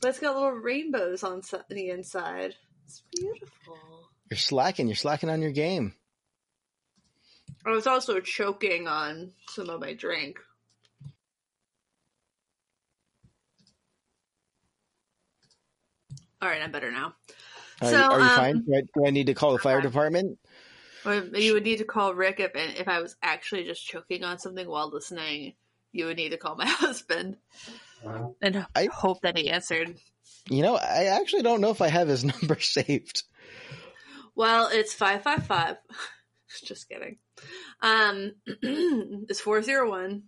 [0.00, 2.54] but it's got little rainbows on the inside.
[2.84, 3.76] It's beautiful.
[4.30, 4.86] You're slacking.
[4.86, 5.92] You're slacking on your game.
[7.66, 10.38] I was also choking on some of my drink.
[16.40, 17.16] All right, I'm better now.
[17.82, 18.64] Are, So, you- are you um, fine?
[18.64, 20.38] Do I, do I need to call the fire department?
[21.04, 24.66] You would need to call Rick if if I was actually just choking on something
[24.68, 25.54] while listening.
[25.92, 27.36] You would need to call my husband
[28.42, 29.94] and I- hope that he answered.
[30.48, 33.22] You know, I actually don't know if I have his number saved.
[34.34, 35.76] Well, it's five five five.
[36.64, 37.18] Just kidding.
[37.82, 40.24] Um, it's four zero one.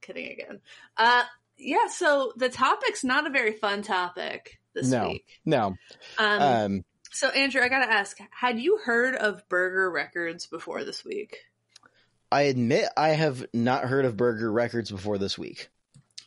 [0.00, 0.60] Kidding again.
[0.96, 1.24] Uh,
[1.58, 1.88] yeah.
[1.88, 5.08] So the topic's not a very fun topic this No.
[5.08, 5.26] week.
[5.44, 5.74] No.
[6.18, 11.04] Um, Um, so Andrew, I gotta ask: Had you heard of Burger Records before this
[11.04, 11.36] week?
[12.30, 15.68] I admit I have not heard of Burger Records before this week.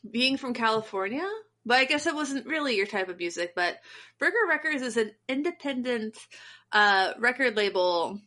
[0.09, 1.27] being from California,
[1.65, 3.53] but I guess it wasn't really your type of music.
[3.55, 3.77] But
[4.19, 6.15] Burger Records is an independent
[6.71, 8.19] uh, record label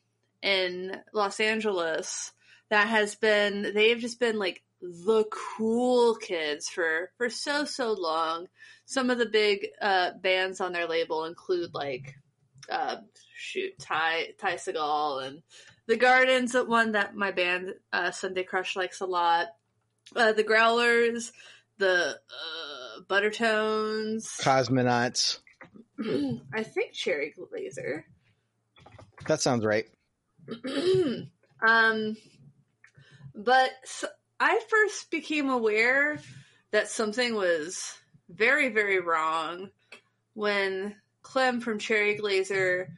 [0.42, 2.32] in Los Angeles
[2.70, 5.24] that has been they've just been like the
[5.56, 8.48] cool kids for for so so long.
[8.86, 12.16] Some of the big uh, bands on their label include like
[12.70, 12.96] uh,
[13.34, 15.42] shoot Ty Ty Segall and
[15.86, 19.46] the Gardens, one that my band uh, Sunday Crush likes a lot.
[20.14, 21.32] Uh, the Growlers,
[21.78, 24.38] the uh, Buttertones.
[24.40, 25.38] Cosmonauts.
[26.54, 28.04] I think Cherry Glazerr.
[29.26, 29.86] That sounds right.
[31.66, 32.16] um,
[33.34, 33.70] but
[34.40, 36.20] I first became aware
[36.70, 37.94] that something was
[38.28, 39.70] very, very wrong
[40.34, 40.94] when
[41.28, 42.88] Clem from Cherry Glazerr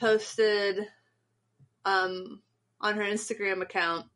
[0.00, 0.86] posted
[1.84, 2.40] um,
[2.80, 4.06] on her Instagram account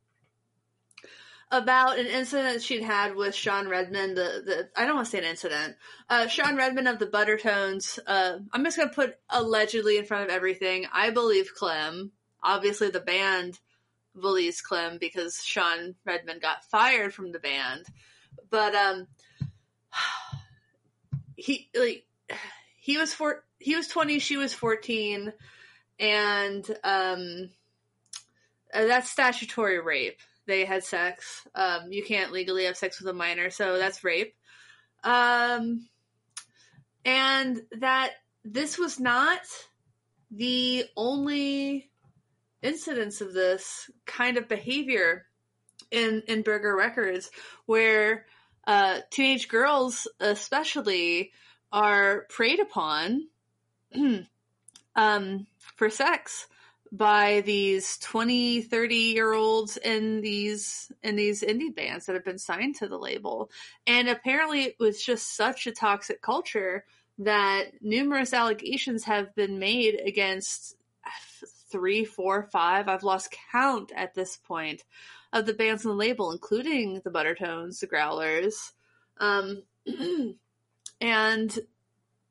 [1.50, 4.16] about an incident she'd had with Sean Redmond.
[4.16, 5.76] The, the I don't want to say an incident.
[6.08, 7.98] Uh, Sean Redmond of the Buttertones.
[8.06, 10.86] Uh, I'm just gonna put allegedly in front of everything.
[10.90, 12.12] I believe Clem.
[12.42, 13.58] Obviously, the band
[14.18, 17.84] believes Clem because Sean Redmond got fired from the band.
[18.48, 19.06] But um,
[21.36, 22.06] he like
[22.80, 23.44] he was four.
[23.60, 24.18] He was 20.
[24.18, 25.32] She was 14,
[26.00, 27.50] and um,
[28.74, 30.18] uh, that's statutory rape
[30.50, 31.46] they had sex.
[31.54, 34.34] Um, you can't legally have sex with a minor, so that's rape.
[35.04, 35.88] Um,
[37.04, 38.10] and that
[38.44, 39.40] this was not
[40.30, 41.90] the only
[42.62, 45.26] incidence of this kind of behavior
[45.90, 47.30] in in Burger Records,
[47.66, 48.26] where
[48.66, 51.32] uh, teenage girls, especially,
[51.72, 53.28] are preyed upon
[54.96, 56.46] um, for sex
[56.92, 62.36] by these 20 30 year olds in these in these indie bands that have been
[62.36, 63.48] signed to the label
[63.86, 66.84] and apparently it was just such a toxic culture
[67.16, 70.74] that numerous allegations have been made against
[71.70, 74.84] three, four, five, I've lost count at this point,
[75.32, 78.72] of the bands on the label, including the Buttertones, the Growlers.
[79.18, 79.62] Um,
[81.00, 81.58] and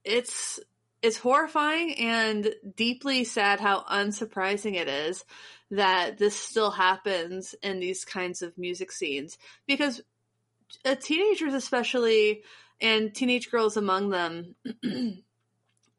[0.04, 0.60] it's
[1.02, 5.24] it's horrifying and deeply sad how unsurprising it is
[5.72, 9.38] that this still happens in these kinds of music scenes.
[9.68, 10.02] Because
[10.86, 12.44] uh, teenagers especially
[12.82, 14.56] and teenage girls among them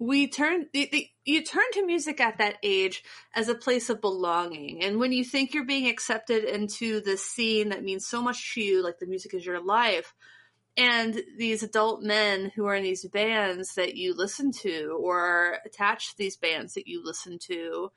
[0.00, 4.82] we turn you turn to music at that age as a place of belonging.
[4.82, 8.62] And when you think you're being accepted into the scene that means so much to
[8.62, 10.14] you like the music is your life
[10.76, 15.58] and these adult men who are in these bands that you listen to or are
[15.64, 17.90] attached to these bands that you listen to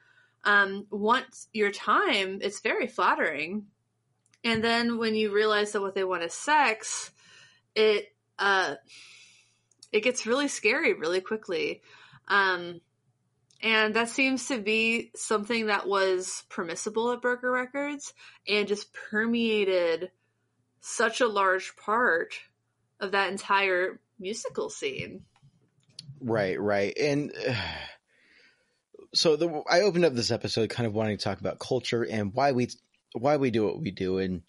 [0.45, 3.65] um, want your time it's very flattering
[4.43, 7.11] and then when you realize that what they want is sex
[7.75, 8.07] it
[8.39, 8.75] uh
[9.93, 11.81] it gets really scary really quickly.
[12.27, 12.81] Um,
[13.61, 18.13] and that seems to be something that was permissible at Burger Records
[18.45, 20.11] and just permeated
[20.81, 22.33] such a large part
[22.99, 25.21] of that entire musical scene.
[26.19, 26.97] Right, right.
[26.97, 27.55] And uh,
[29.13, 32.33] so the, I opened up this episode kind of wanting to talk about culture and
[32.33, 32.69] why we
[33.13, 34.41] why we do what we do and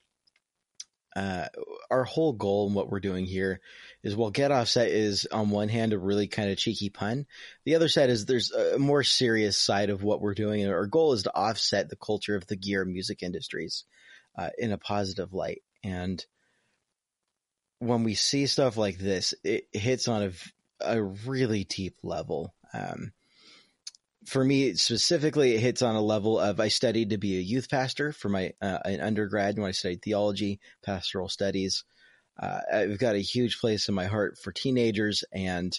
[1.15, 1.47] uh,
[1.91, 3.61] our whole goal and what we're doing here
[4.03, 7.27] is well, get offset is on one hand a really kind of cheeky pun
[7.65, 10.87] the other side is there's a more serious side of what we're doing and our
[10.87, 13.85] goal is to offset the culture of the gear music industries
[14.37, 16.25] uh, in a positive light and
[17.87, 20.33] when we see stuff like this it hits on a,
[20.81, 23.13] a really deep level um,
[24.27, 27.69] for me specifically, it hits on a level of I studied to be a youth
[27.69, 31.85] pastor for my uh, an undergrad when I studied theology, pastoral studies.
[32.41, 35.79] Uh, I've got a huge place in my heart for teenagers and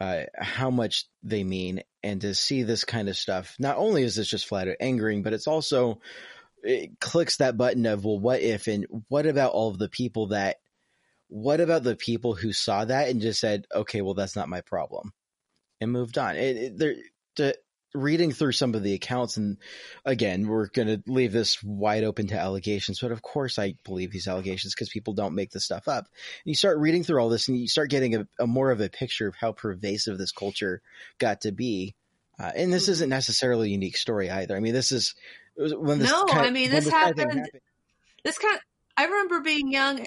[0.00, 3.56] uh, how much they mean, and to see this kind of stuff.
[3.58, 6.00] Not only is this just flat out angering, but it's also
[6.62, 10.28] it clicks that button of well, what if, and what about all of the people
[10.28, 10.58] that,
[11.28, 14.60] what about the people who saw that and just said, okay, well, that's not my
[14.62, 15.12] problem,
[15.80, 16.36] and moved on.
[16.36, 16.94] It, it, there,
[17.36, 17.54] to
[17.94, 19.56] reading through some of the accounts and
[20.04, 24.10] again we're going to leave this wide open to allegations but of course i believe
[24.10, 27.30] these allegations because people don't make this stuff up and you start reading through all
[27.30, 30.32] this and you start getting a, a more of a picture of how pervasive this
[30.32, 30.82] culture
[31.18, 31.94] got to be
[32.38, 35.14] uh, and this isn't necessarily a unique story either i mean this is
[35.56, 37.50] when this no kind of, i mean this, this happened, happened
[38.22, 38.60] this kind of,
[38.98, 40.06] i remember being young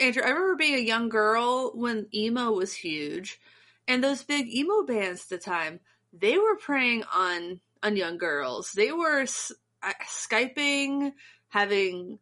[0.00, 3.40] andrew i remember being a young girl when emo was huge
[3.86, 5.80] and those big emo bands at the time
[6.12, 8.72] they were preying on on young girls.
[8.72, 9.22] They were
[9.82, 11.12] uh, skyping,
[11.48, 12.18] having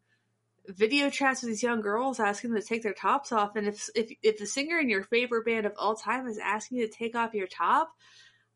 [0.67, 3.57] video chats with these young girls, asking them to take their tops off.
[3.57, 6.79] And if if if the singer in your favorite band of all time is asking
[6.79, 7.95] you to take off your top,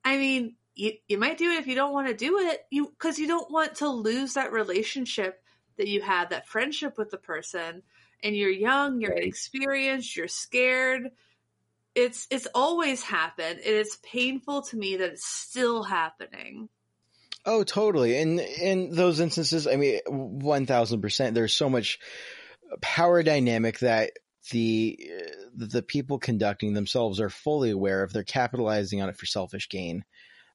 [0.05, 2.67] I mean, you you might do it if you don't want to do it.
[2.71, 5.43] You because you don't want to lose that relationship
[5.77, 7.83] that you had, that friendship with the person.
[8.23, 11.11] And you're young, you're inexperienced, you're scared.
[11.95, 16.69] It's it's always happened and it's painful to me that it's still happening.
[17.45, 18.19] Oh totally.
[18.19, 21.99] And in those instances i mean 1000% there's so much
[22.81, 24.11] power dynamic that
[24.51, 24.99] the
[25.55, 28.13] the people conducting themselves are fully aware of.
[28.13, 30.05] They're capitalizing on it for selfish gain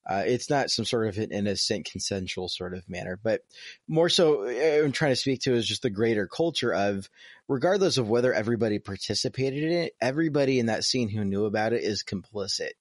[0.05, 3.41] uh, it's not some sort of an innocent consensual sort of manner, but
[3.87, 7.07] more so uh, I'm trying to speak to is just the greater culture of
[7.47, 11.83] regardless of whether everybody participated in it, everybody in that scene who knew about it
[11.83, 12.71] is complicit.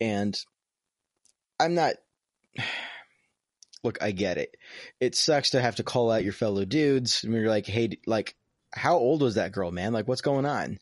[0.00, 0.38] And
[1.58, 1.94] I'm not
[3.82, 4.56] look, I get it.
[5.00, 7.22] It sucks to have to call out your fellow dudes.
[7.24, 8.36] I mean, you're like, hey, like,
[8.72, 9.92] how old was that girl, man?
[9.92, 10.78] Like, what's going on?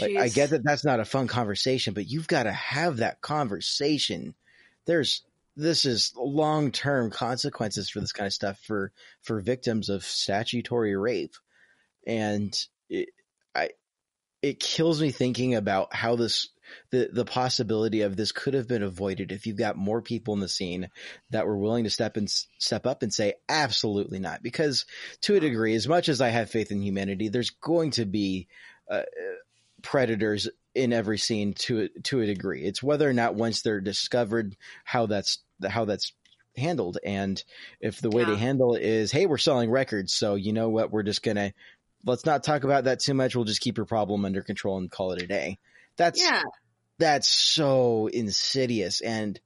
[0.00, 3.20] Like, I get that that's not a fun conversation, but you've got to have that
[3.20, 4.34] conversation
[4.86, 5.22] there's
[5.56, 8.92] this is long term consequences for this kind of stuff for
[9.22, 11.34] for victims of statutory rape,
[12.06, 12.56] and
[12.88, 13.10] it,
[13.54, 13.70] I
[14.40, 16.48] it kills me thinking about how this
[16.90, 20.40] the the possibility of this could have been avoided if you've got more people in
[20.40, 20.88] the scene
[21.30, 24.42] that were willing to step and step up and say absolutely not.
[24.42, 24.86] Because
[25.22, 28.48] to a degree as much as I have faith in humanity there's going to be
[28.90, 29.02] uh,
[29.82, 32.64] predators in every scene to to a degree.
[32.64, 36.12] It's whether or not once they're discovered how that's how that's
[36.56, 37.42] handled, and
[37.80, 38.30] if the way yeah.
[38.30, 41.52] to handle it is, hey, we're selling records, so you know what, we're just gonna
[42.04, 43.36] let's not talk about that too much.
[43.36, 45.58] We'll just keep your problem under control and call it a day.
[45.96, 46.42] That's yeah.
[46.98, 49.38] that's so insidious, and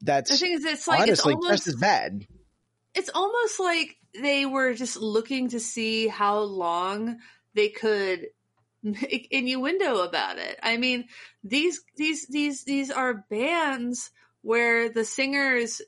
[0.00, 2.26] that's the thing is, it's like honestly it's almost, just as bad.
[2.94, 7.18] It's almost like they were just looking to see how long
[7.54, 8.28] they could
[9.30, 10.58] innuendo about it.
[10.62, 11.08] I mean,
[11.42, 14.10] these these these these are bands
[14.42, 15.80] where the singers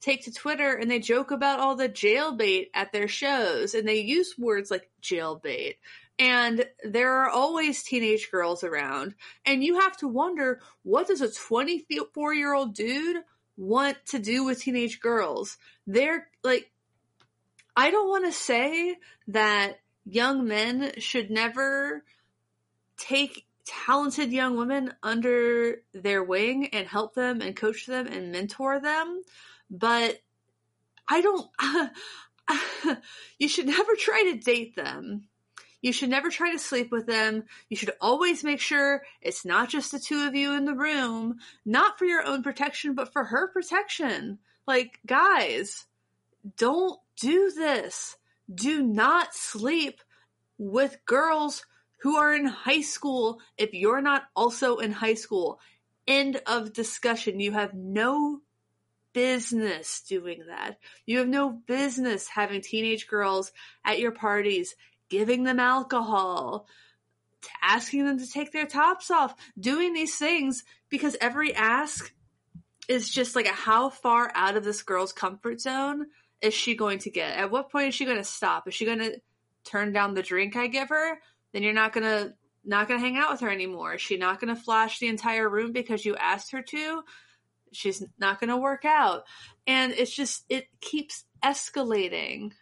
[0.00, 4.00] take to Twitter and they joke about all the jailbait at their shows and they
[4.00, 5.74] use words like jailbait.
[6.18, 9.14] And there are always teenage girls around.
[9.44, 13.22] And you have to wonder what does a 24 year old dude
[13.56, 15.58] want to do with teenage girls?
[15.86, 16.70] They're like,
[17.76, 18.96] I don't want to say
[19.28, 22.02] that young men should never
[22.98, 28.80] take talented young women under their wing and help them and coach them and mentor
[28.80, 29.22] them.
[29.70, 30.20] But
[31.06, 31.48] I don't,
[33.38, 35.28] you should never try to date them.
[35.80, 37.44] You should never try to sleep with them.
[37.68, 41.36] You should always make sure it's not just the two of you in the room,
[41.64, 44.38] not for your own protection, but for her protection.
[44.66, 45.86] Like, guys,
[46.56, 48.16] don't do this.
[48.52, 50.00] Do not sleep
[50.58, 51.64] with girls
[52.00, 55.60] who are in high school if you're not also in high school.
[56.06, 57.40] End of discussion.
[57.40, 58.40] You have no
[59.12, 60.78] business doing that.
[61.06, 63.52] You have no business having teenage girls
[63.84, 64.74] at your parties,
[65.08, 66.66] giving them alcohol,
[67.62, 72.12] asking them to take their tops off, doing these things because every ask
[72.88, 76.06] is just like a how far out of this girl's comfort zone
[76.40, 77.36] is she going to get?
[77.36, 78.68] At what point is she going to stop?
[78.68, 79.20] Is she going to
[79.64, 81.18] turn down the drink I give her?
[81.52, 82.34] Then you're not gonna
[82.64, 83.94] not gonna hang out with her anymore.
[83.94, 87.02] Is she not gonna flash the entire room because you asked her to?
[87.72, 89.24] She's not gonna work out.
[89.66, 92.52] And it's just it keeps escalating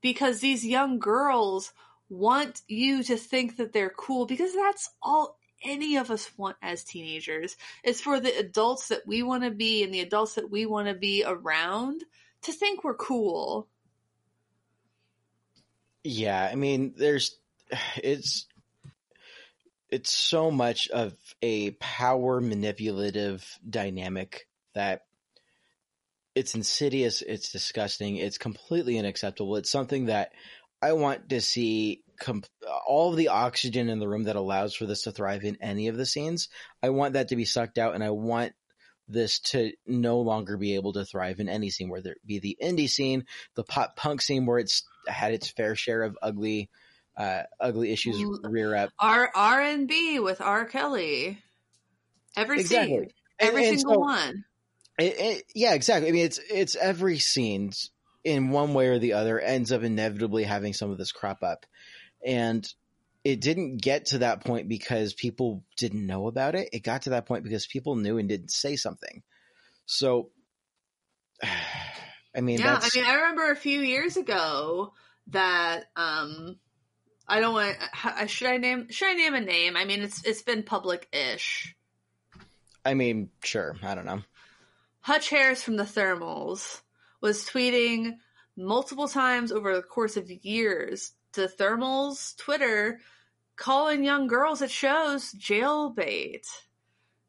[0.00, 1.72] because these young girls
[2.08, 6.84] want you to think that they're cool because that's all any of us want as
[6.84, 7.56] teenagers.
[7.82, 10.88] It's for the adults that we want to be and the adults that we want
[10.88, 12.04] to be around
[12.42, 13.68] to think we're cool.
[16.04, 17.38] Yeah, I mean, there's
[17.96, 18.46] it's
[19.90, 25.02] it's so much of a power manipulative dynamic that
[26.34, 29.56] it's insidious, it's disgusting, it's completely unacceptable.
[29.56, 30.32] It's something that
[30.82, 32.46] I want to see comp-
[32.86, 35.96] all the oxygen in the room that allows for this to thrive in any of
[35.96, 36.48] the scenes.
[36.82, 38.52] I want that to be sucked out, and I want
[39.08, 42.58] this to no longer be able to thrive in any scene, whether it be the
[42.62, 46.68] indie scene, the pop punk scene, where it's had its fair share of ugly
[47.16, 48.90] uh, ugly issues rear up.
[48.98, 51.38] R R and B with R Kelly.
[52.36, 52.96] Every exactly.
[52.96, 54.44] scene, every and, single so, one.
[54.98, 56.08] It, it, yeah, exactly.
[56.08, 57.72] I mean, it's it's every scene
[58.24, 61.64] in one way or the other ends up inevitably having some of this crop up,
[62.24, 62.66] and
[63.24, 66.68] it didn't get to that point because people didn't know about it.
[66.72, 69.22] It got to that point because people knew and didn't say something.
[69.86, 70.30] So,
[71.42, 74.92] I mean, yeah, I mean, I remember a few years ago
[75.28, 76.56] that um
[77.28, 77.76] I don't want.
[78.04, 78.88] Uh, should I name?
[78.90, 79.76] Should I name a name?
[79.76, 81.74] I mean, it's it's been public-ish.
[82.84, 83.76] I mean, sure.
[83.82, 84.22] I don't know.
[85.00, 86.80] Hutch Harris from the Thermals
[87.20, 88.16] was tweeting
[88.56, 93.00] multiple times over the course of years to Thermals Twitter,
[93.56, 96.46] calling young girls at shows jailbait.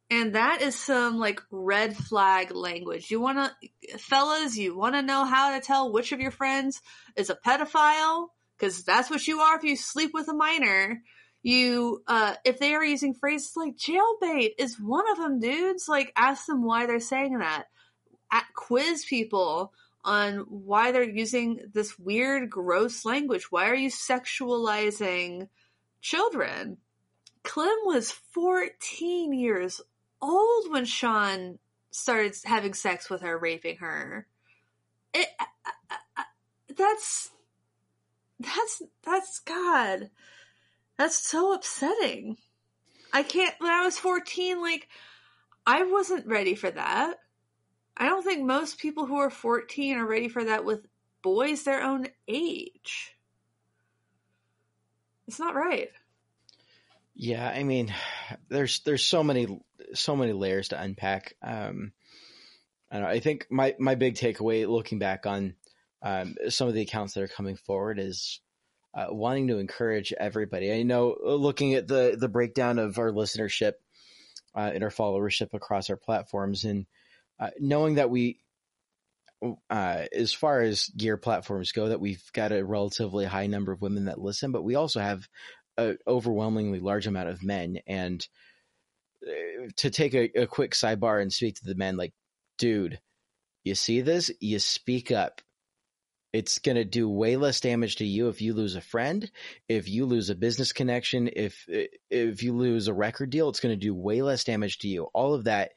[0.09, 3.11] And that is some like red flag language.
[3.11, 6.81] You want to, fellas, you want to know how to tell which of your friends
[7.15, 8.29] is a pedophile?
[8.57, 11.01] Because that's what you are if you sleep with a minor.
[11.43, 15.87] You, uh, if they are using phrases like jailbait is one of them, dudes.
[15.87, 17.65] Like, ask them why they're saying that.
[18.31, 19.71] At, quiz people
[20.03, 23.51] on why they're using this weird, gross language.
[23.51, 25.47] Why are you sexualizing
[26.01, 26.77] children?
[27.43, 29.79] Clem was 14 years
[30.21, 31.59] old when Sean
[31.91, 34.27] started having sex with her, raping her.
[35.13, 35.29] It,
[36.75, 37.31] that's
[38.39, 40.09] that's that's God.
[40.97, 42.37] That's so upsetting.
[43.13, 44.87] I can't when I was 14 like
[45.65, 47.17] I wasn't ready for that.
[47.95, 50.85] I don't think most people who are 14 are ready for that with
[51.23, 53.15] boys their own age.
[55.27, 55.89] It's not right.
[57.15, 57.93] Yeah, I mean,
[58.47, 59.59] there's there's so many
[59.93, 61.33] so many layers to unpack.
[61.41, 61.91] Um,
[62.91, 65.55] I, know, I think my my big takeaway, looking back on
[66.01, 68.41] um, some of the accounts that are coming forward is
[68.93, 70.71] uh, wanting to encourage everybody.
[70.71, 73.73] I know uh, looking at the the breakdown of our listenership
[74.55, 76.85] uh, and our followership across our platforms, and
[77.39, 78.39] uh, knowing that we,
[79.69, 83.81] uh, as far as gear platforms go, that we've got a relatively high number of
[83.81, 85.27] women that listen, but we also have
[85.77, 87.77] an overwhelmingly large amount of men.
[87.85, 88.27] And
[89.27, 92.13] uh, to take a, a quick sidebar and speak to the men, like,
[92.57, 92.99] dude,
[93.63, 94.31] you see this?
[94.39, 95.41] You speak up
[96.33, 99.29] It's going to do way less damage to you if you lose a friend,
[99.69, 101.67] if you lose a business connection, if
[102.09, 105.03] if you lose a record deal, it's going to do way less damage to you.
[105.13, 105.71] All of that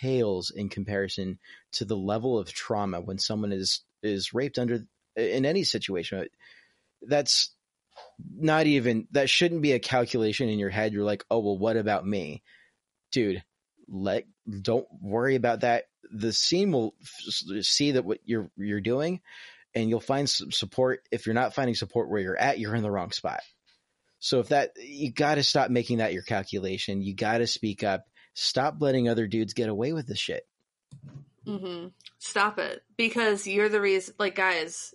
[0.00, 1.38] pales in comparison
[1.72, 4.80] to the level of trauma when someone is is raped under
[5.14, 6.26] in any situation.
[7.02, 7.54] That's
[8.34, 10.92] not even that shouldn't be a calculation in your head.
[10.94, 12.42] You're like, "Oh, well what about me?"
[13.10, 13.42] Dude,
[13.88, 14.24] let
[14.62, 15.84] don't worry about that.
[16.10, 16.94] The scene will
[17.60, 19.20] see that what you're you're doing
[19.74, 21.06] and you'll find some support.
[21.10, 23.40] If you're not finding support where you're at, you're in the wrong spot.
[24.18, 27.02] So if that, you got to stop making that your calculation.
[27.02, 28.04] You got to speak up.
[28.34, 30.46] Stop letting other dudes get away with this shit.
[31.46, 31.88] Mm-hmm.
[32.18, 34.14] Stop it because you're the reason.
[34.18, 34.94] Like, guys,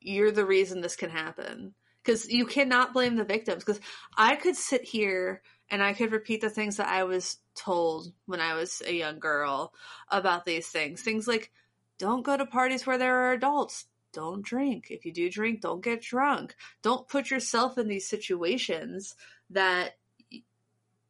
[0.00, 1.74] you're the reason this can happen.
[2.02, 3.64] Because you cannot blame the victims.
[3.64, 3.80] Because
[4.16, 8.40] I could sit here and I could repeat the things that I was told when
[8.40, 9.72] I was a young girl
[10.10, 11.00] about these things.
[11.00, 11.50] Things like
[11.98, 13.86] don't go to parties where there are adults.
[14.12, 14.86] Don't drink.
[14.90, 16.54] If you do drink, don't get drunk.
[16.82, 19.14] Don't put yourself in these situations
[19.50, 19.96] that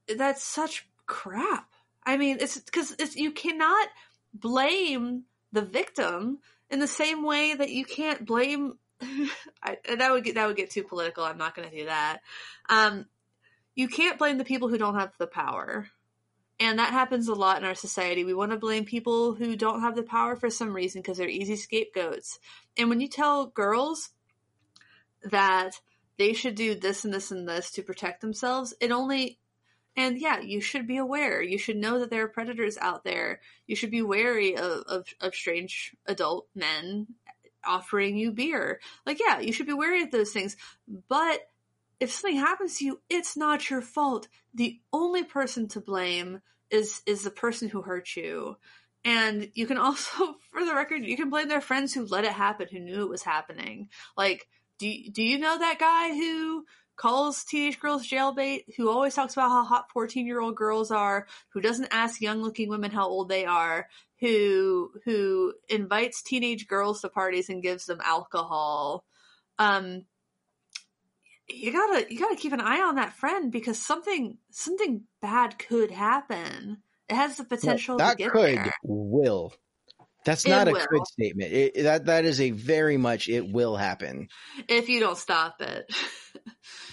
[0.08, 1.72] that's such crap.
[2.04, 3.88] I mean, it's because it's you cannot
[4.34, 6.38] blame the victim
[6.70, 8.78] in the same way that you can't blame.
[9.62, 11.24] I, that would get that would get too political.
[11.24, 12.18] I'm not going to do that.
[12.68, 13.06] Um,
[13.74, 15.88] you can't blame the people who don't have the power.
[16.58, 18.24] And that happens a lot in our society.
[18.24, 21.28] We want to blame people who don't have the power for some reason because they're
[21.28, 22.38] easy scapegoats.
[22.78, 24.10] And when you tell girls
[25.22, 25.80] that
[26.16, 29.38] they should do this and this and this to protect themselves, it only
[29.96, 31.42] and yeah, you should be aware.
[31.42, 33.40] You should know that there are predators out there.
[33.66, 37.06] You should be wary of, of, of strange adult men
[37.64, 38.80] offering you beer.
[39.06, 40.56] Like, yeah, you should be wary of those things.
[41.08, 41.40] But
[42.00, 44.28] if something happens to you, it's not your fault.
[44.54, 46.40] The only person to blame
[46.70, 48.56] is is the person who hurt you.
[49.04, 52.32] And you can also, for the record, you can blame their friends who let it
[52.32, 53.88] happen, who knew it was happening.
[54.16, 56.64] Like, do do you know that guy who
[56.96, 61.26] calls teenage girls jailbait, who always talks about how hot 14 year old girls are,
[61.50, 63.88] who doesn't ask young looking women how old they are,
[64.20, 69.04] who, who invites teenage girls to parties and gives them alcohol.
[69.58, 70.04] Um,
[71.48, 75.90] you gotta you gotta keep an eye on that friend because something something bad could
[75.90, 76.78] happen.
[77.08, 78.72] It has the potential that to get could there.
[78.82, 79.54] will.
[80.24, 80.86] That's It not a will.
[80.88, 81.52] could statement.
[81.52, 84.28] It, that that is a very much it will happen.
[84.68, 85.90] if you don't stop it.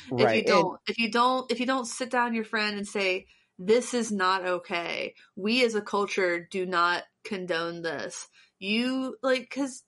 [0.10, 0.46] Right.
[0.48, 3.28] If you don't if you don't if you don't sit down your friend and say
[3.60, 5.16] this is not okay.
[5.36, 8.28] We as a culture do not condone this.
[8.60, 9.84] You like cuz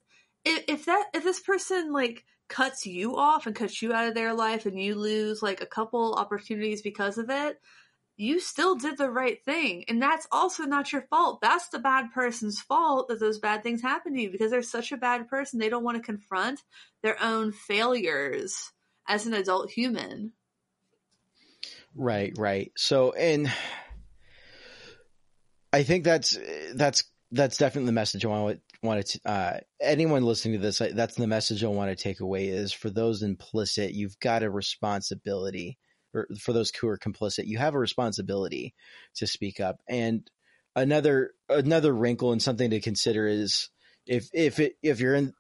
[0.46, 4.14] if, if that if this person like cuts you off and cuts you out of
[4.14, 7.60] their life and you lose like a couple opportunities because of it,
[8.18, 9.84] you still did the right thing.
[9.88, 11.42] And that's also not your fault.
[11.42, 14.92] That's the bad person's fault that those bad things happen to you because they're such
[14.92, 15.60] a bad person.
[15.60, 16.62] They don't want to confront
[17.02, 18.72] their own failures
[19.08, 20.32] as an adult human.
[21.94, 22.72] Right, right.
[22.76, 23.52] So, and
[25.74, 26.38] I think that's
[26.74, 29.20] that's that's definitely the message I want want to.
[29.26, 32.90] Uh, anyone listening to this, that's the message I want to take away is for
[32.90, 35.78] those implicit, you've got a responsibility,
[36.14, 38.74] or for those who are complicit, you have a responsibility
[39.16, 39.78] to speak up.
[39.88, 40.30] And
[40.76, 43.70] another another wrinkle and something to consider is
[44.06, 45.34] if if it if you're in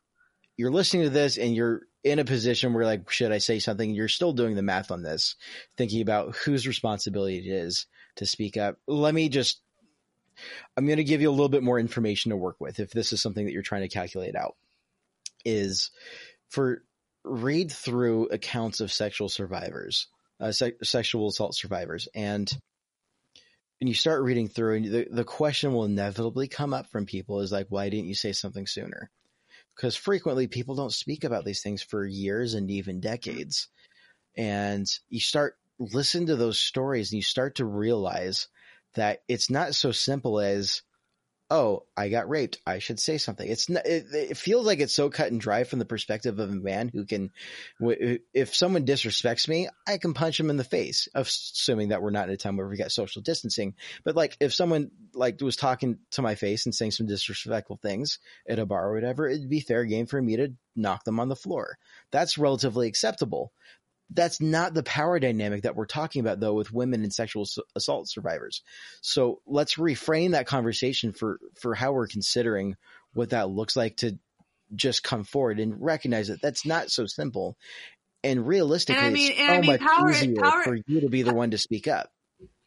[0.57, 3.93] you're listening to this and you're in a position where like should I say something
[3.93, 5.35] you're still doing the math on this
[5.77, 9.61] thinking about whose responsibility it is to speak up let me just
[10.75, 13.13] I'm going to give you a little bit more information to work with if this
[13.13, 14.55] is something that you're trying to calculate out
[15.43, 15.91] is
[16.49, 16.83] for
[17.23, 20.07] read through accounts of sexual survivors
[20.39, 22.51] uh, se- sexual assault survivors and
[23.81, 27.41] and you start reading through and the, the question will inevitably come up from people
[27.41, 29.09] is like why didn't you say something sooner
[29.75, 33.67] because frequently people don't speak about these things for years and even decades.
[34.37, 38.47] And you start listen to those stories and you start to realize
[38.95, 40.81] that it's not so simple as,
[41.51, 42.59] oh, I got raped.
[42.65, 43.47] I should say something.
[43.47, 46.49] It's not, it, it feels like it's so cut and dry from the perspective of
[46.49, 47.29] a man who can,
[47.79, 52.29] if someone disrespects me, I can punch him in the face, assuming that we're not
[52.29, 53.75] in a time where we got social distancing.
[54.03, 58.17] But like, if someone like was talking to my face and saying some disrespectful things
[58.49, 61.29] at a bar or whatever, it'd be fair game for me to knock them on
[61.29, 61.77] the floor.
[62.11, 63.51] That's relatively acceptable.
[64.11, 67.45] That's not the power dynamic that we're talking about though with women and sexual
[67.75, 68.61] assault survivors.
[69.01, 72.75] So let's reframe that conversation for for how we're considering
[73.13, 74.17] what that looks like to
[74.75, 77.57] just come forward and recognize that that's not so simple.
[78.23, 81.01] And realistically, And I mean- it's so I mean, much power- easier power- for you
[81.01, 82.09] to be the uh, one to speak up.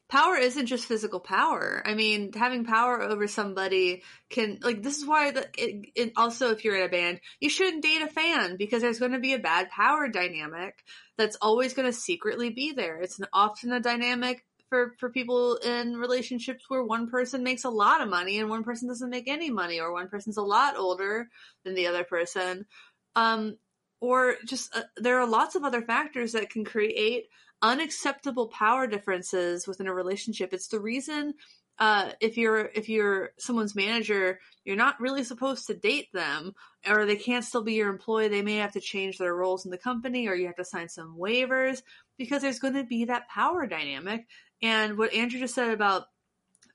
[0.09, 1.83] Power isn't just physical power.
[1.85, 6.51] I mean, having power over somebody can like this is why the, it, it, also
[6.51, 9.35] if you're in a band, you shouldn't date a fan because there's going to be
[9.35, 10.83] a bad power dynamic
[11.19, 13.01] that's always going to secretly be there.
[13.01, 17.71] It's an, often a dynamic for for people in relationships where one person makes a
[17.71, 20.77] lot of money and one person doesn't make any money or one person's a lot
[20.77, 21.29] older
[21.65, 22.67] than the other person.
[23.15, 23.59] Um
[24.01, 27.27] or just uh, there are lots of other factors that can create
[27.63, 30.53] unacceptable power differences within a relationship.
[30.53, 31.35] It's the reason
[31.79, 36.55] uh, if you're if you're someone's manager, you're not really supposed to date them,
[36.89, 38.29] or they can't still be your employee.
[38.29, 40.89] They may have to change their roles in the company, or you have to sign
[40.89, 41.83] some waivers
[42.17, 44.27] because there's going to be that power dynamic.
[44.61, 46.07] And what Andrew just said about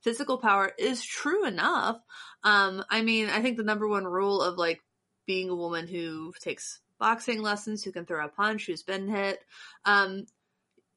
[0.02, 1.98] physical power is true enough.
[2.44, 4.82] Um, I mean, I think the number one rule of like
[5.26, 9.40] being a woman who takes boxing lessons, who can throw a punch, who's been hit,
[9.84, 10.26] um,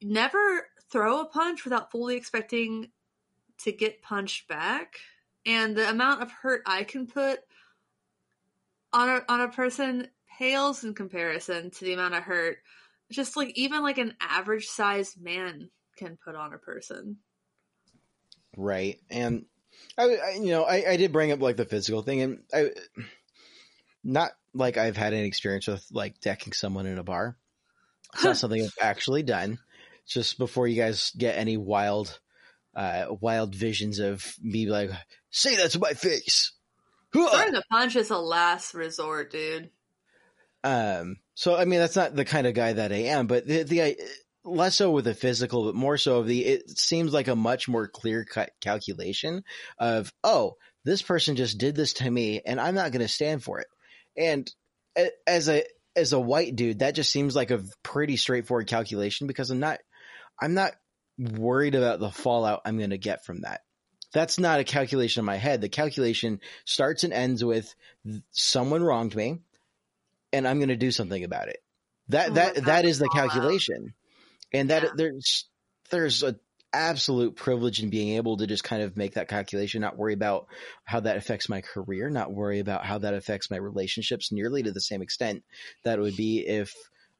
[0.02, 2.90] never throw a punch without fully expecting
[3.64, 4.96] to get punched back.
[5.44, 7.40] And the amount of hurt I can put
[8.92, 12.58] on a, on a person pales in comparison to the amount of hurt
[13.10, 17.16] just like even like an average sized man can put on a person.
[18.56, 18.98] Right.
[19.10, 19.46] And
[19.96, 22.70] I, I you know, I, I did bring up like the physical thing and I
[24.02, 27.36] not like I've had an experience with like decking someone in a bar.
[28.14, 29.58] It's not something I've actually done
[30.06, 32.18] just before you guys get any wild,
[32.74, 34.90] uh, wild visions of me like,
[35.30, 36.52] say that to my face.
[37.12, 39.70] Throwing a punch is a last resort, dude.
[40.64, 43.62] Um, so I mean, that's not the kind of guy that I am, but the,
[43.62, 43.96] the,
[44.46, 47.68] less so with the physical, but more so of the, it seems like a much
[47.68, 49.44] more clear cut calculation
[49.78, 50.54] of, oh,
[50.84, 53.66] this person just did this to me and I'm not going to stand for it.
[54.16, 54.50] And
[55.26, 59.50] as a, as a white dude, that just seems like a pretty straightforward calculation because
[59.50, 59.78] I'm not
[60.40, 60.72] I'm not
[61.18, 63.62] worried about the fallout I'm going to get from that.
[64.12, 65.60] That's not a calculation in my head.
[65.60, 67.74] The calculation starts and ends with
[68.30, 69.40] someone wronged me
[70.32, 71.58] and I'm going to do something about it.
[72.08, 73.94] That, oh, that, that is the calculation.
[74.52, 74.88] And that yeah.
[74.96, 75.48] there's,
[75.90, 76.36] there's a
[76.72, 80.46] absolute privilege in being able to just kind of make that calculation, not worry about
[80.84, 84.72] how that affects my career, not worry about how that affects my relationships nearly to
[84.72, 85.42] the same extent
[85.84, 86.74] that it would be if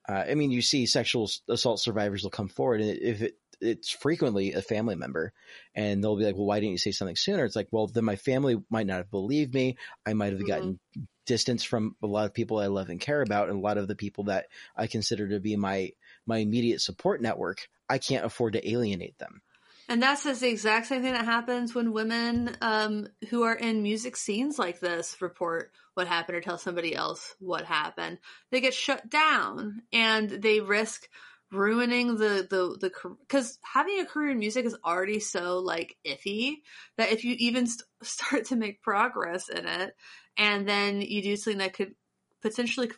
[0.09, 3.91] uh, I mean, you see sexual assault survivors will come forward, and if it it's
[3.91, 5.33] frequently a family member,
[5.75, 8.05] and they'll be like, "Well, why didn't you say something sooner?" It's like, well, then
[8.05, 9.77] my family might not have believed me.
[10.05, 10.49] I might have mm-hmm.
[10.49, 10.81] gotten
[11.27, 13.89] distance from a lot of people I love and care about, and a lot of
[13.89, 14.47] the people that
[14.77, 15.93] I consider to be my
[16.27, 17.69] my immediate support network.
[17.89, 19.43] I can't afford to alienate them.
[19.89, 24.17] And that's the exact same thing that happens when women um, who are in music
[24.17, 28.19] scenes like this report what happened or tell somebody else what happened.
[28.51, 31.09] They get shut down and they risk
[31.53, 36.57] ruining the the the because having a career in music is already so like iffy
[36.99, 39.95] that if you even st- start to make progress in it
[40.37, 41.95] and then you do something that could
[42.43, 42.91] potentially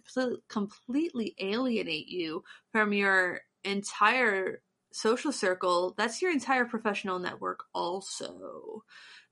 [0.49, 4.63] completely alienate you from your entire
[4.93, 8.83] social circle, that's your entire professional network also.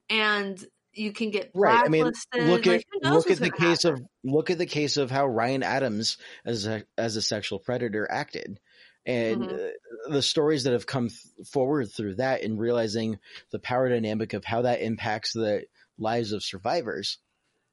[0.09, 0.65] And
[0.97, 1.85] you can get right.
[1.85, 4.03] I mean, look at like, look at the case happen.
[4.03, 8.11] of look at the case of how Ryan Adams as a as a sexual predator
[8.11, 8.59] acted,
[9.05, 10.13] and mm-hmm.
[10.13, 13.19] the stories that have come th- forward through that, and realizing
[13.51, 15.65] the power dynamic of how that impacts the
[15.99, 17.19] lives of survivors,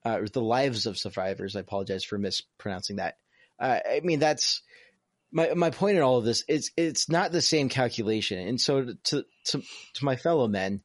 [0.03, 1.55] uh, the lives of survivors.
[1.55, 3.17] I apologize for mispronouncing that.
[3.57, 4.61] Uh, I mean, that's
[5.33, 8.47] my my point in all of this is it's not the same calculation.
[8.47, 9.63] And so to to
[9.95, 10.81] to my fellow men,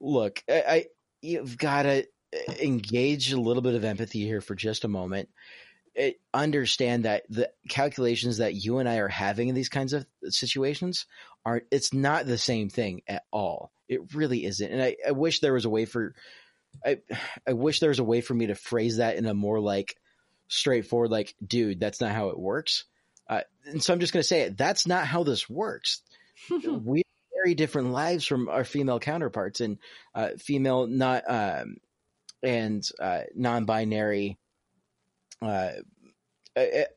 [0.00, 0.84] look, I, I
[1.22, 2.06] you've got to
[2.60, 5.28] engage a little bit of empathy here for just a moment.
[5.94, 10.04] It, understand that the calculations that you and I are having in these kinds of
[10.24, 11.06] situations
[11.46, 13.70] are it's not the same thing at all.
[13.88, 14.72] It really isn't.
[14.72, 16.14] And I, I wish there was a way for
[16.84, 16.98] I
[17.46, 19.94] I wish there was a way for me to phrase that in a more like
[20.48, 22.86] straightforward like dude, that's not how it works
[23.28, 24.56] uh, and so I'm just going to say it.
[24.56, 26.02] That's not how this works.
[26.50, 29.78] we have very different lives from our female counterparts and
[30.14, 31.76] uh, female not um,
[32.42, 34.38] and uh, non-binary.
[35.40, 35.70] Uh,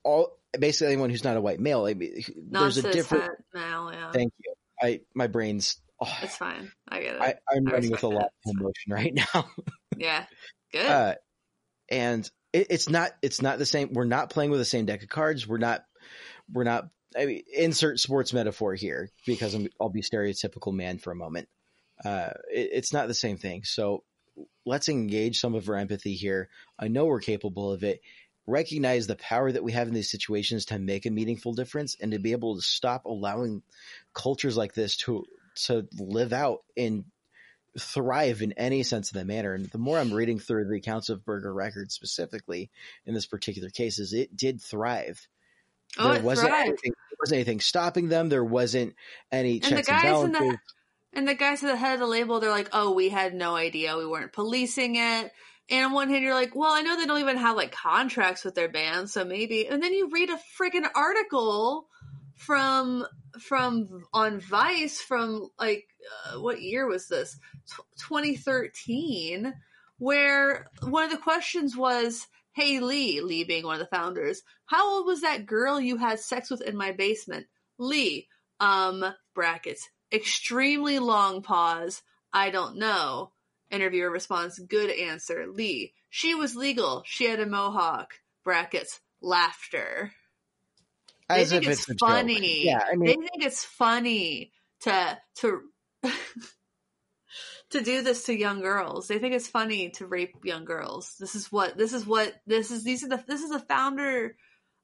[0.03, 1.85] all basically anyone who's not a white male.
[1.85, 3.91] I mean, there's a different male.
[3.91, 4.11] Yeah.
[4.11, 4.53] Thank you.
[4.81, 5.77] I my brain's.
[5.99, 6.71] Oh, it's fine.
[6.87, 7.21] I get it.
[7.21, 9.49] I, am running with a lot of emotion right now.
[9.97, 10.25] yeah.
[10.71, 10.85] Good.
[10.85, 11.15] Uh,
[11.89, 13.93] and it, it's not it's not the same.
[13.93, 15.47] We're not playing with the same deck of cards.
[15.47, 15.83] We're not
[16.51, 21.11] we're not I mean, insert sports metaphor here because i will be stereotypical man for
[21.11, 21.47] a moment.
[22.03, 23.63] Uh, it, it's not the same thing.
[23.63, 24.03] So
[24.65, 26.49] let's engage some of our empathy here.
[26.77, 28.01] I know we're capable of it.
[28.45, 32.11] Recognize the power that we have in these situations to make a meaningful difference and
[32.11, 33.61] to be able to stop allowing
[34.13, 35.25] cultures like this to
[35.65, 37.05] to live out and
[37.79, 39.53] thrive in any sense of the manner.
[39.53, 42.69] And the more I'm reading through the accounts of Burger Records specifically
[43.05, 45.27] in this particular case, is it did thrive.
[45.99, 46.67] Oh, there wasn't thrived.
[46.69, 48.29] anything, there wasn't anything stopping them.
[48.29, 48.95] There wasn't
[49.31, 50.59] any And the checks and, guys in balances.
[51.13, 53.33] the and the guys at the head of the label, they're like, "Oh, we had
[53.33, 53.97] no idea.
[53.97, 55.31] We weren't policing it."
[55.69, 58.43] And on one hand, you're like, "Well, I know they don't even have like contracts
[58.45, 61.87] with their band, so maybe." And then you read a freaking article
[62.35, 63.05] from
[63.39, 65.85] from on Vice from like
[66.27, 67.37] uh, what year was this?
[67.69, 69.53] Tw 2013,
[69.97, 72.27] where one of the questions was,
[72.57, 76.19] "Hey Lee, Lee being one of the founders, how old was that girl you had
[76.19, 77.45] sex with in my basement?"
[77.77, 78.27] Lee,
[78.59, 79.05] um,
[79.35, 82.01] brackets, extremely long pause.
[82.33, 83.31] I don't know.
[83.69, 85.45] Interviewer response, good answer.
[85.45, 87.03] Lee, she was legal.
[87.05, 88.15] She had a mohawk.
[88.43, 90.11] Brackets, laughter.
[91.29, 92.65] They As think if it's, it's funny.
[92.65, 94.51] Yeah, I mean, they think it's funny
[94.81, 95.61] to to
[97.71, 99.07] to do this to young girls.
[99.07, 101.15] They think it's funny to rape young girls.
[101.19, 104.35] This is what this is what this is these are the this is the founder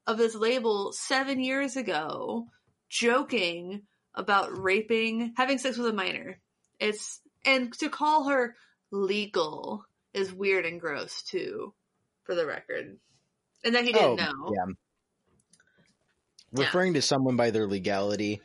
[0.06, 2.46] of this label 7 years ago
[2.90, 3.82] joking
[4.14, 6.38] about raping having sex with a minor.
[6.78, 8.54] It's and to call her
[8.90, 11.72] legal is weird and gross too
[12.24, 12.98] for the record.
[13.64, 14.32] And that he didn't know.
[14.46, 14.72] Oh, Yeah.
[16.52, 16.66] Yeah.
[16.66, 18.40] Referring to someone by their legality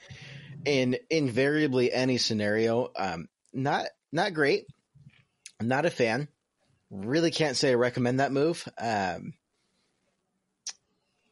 [0.66, 4.66] in invariably any scenario, um, not not great.
[5.60, 6.28] I'm not a fan.
[6.89, 8.68] Really can't say I recommend that move.
[8.80, 9.34] Um,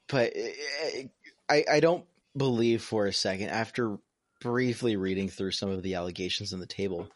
[0.08, 1.04] but eh,
[1.50, 2.06] I I don't
[2.36, 3.98] believe for a second after
[4.42, 7.08] briefly reading through some of the allegations on the table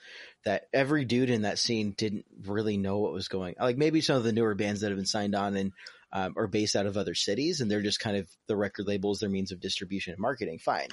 [0.43, 4.15] that every dude in that scene didn't really know what was going like maybe some
[4.15, 5.71] of the newer bands that have been signed on and
[6.13, 9.19] um, are based out of other cities and they're just kind of the record labels
[9.19, 10.89] their means of distribution and marketing fine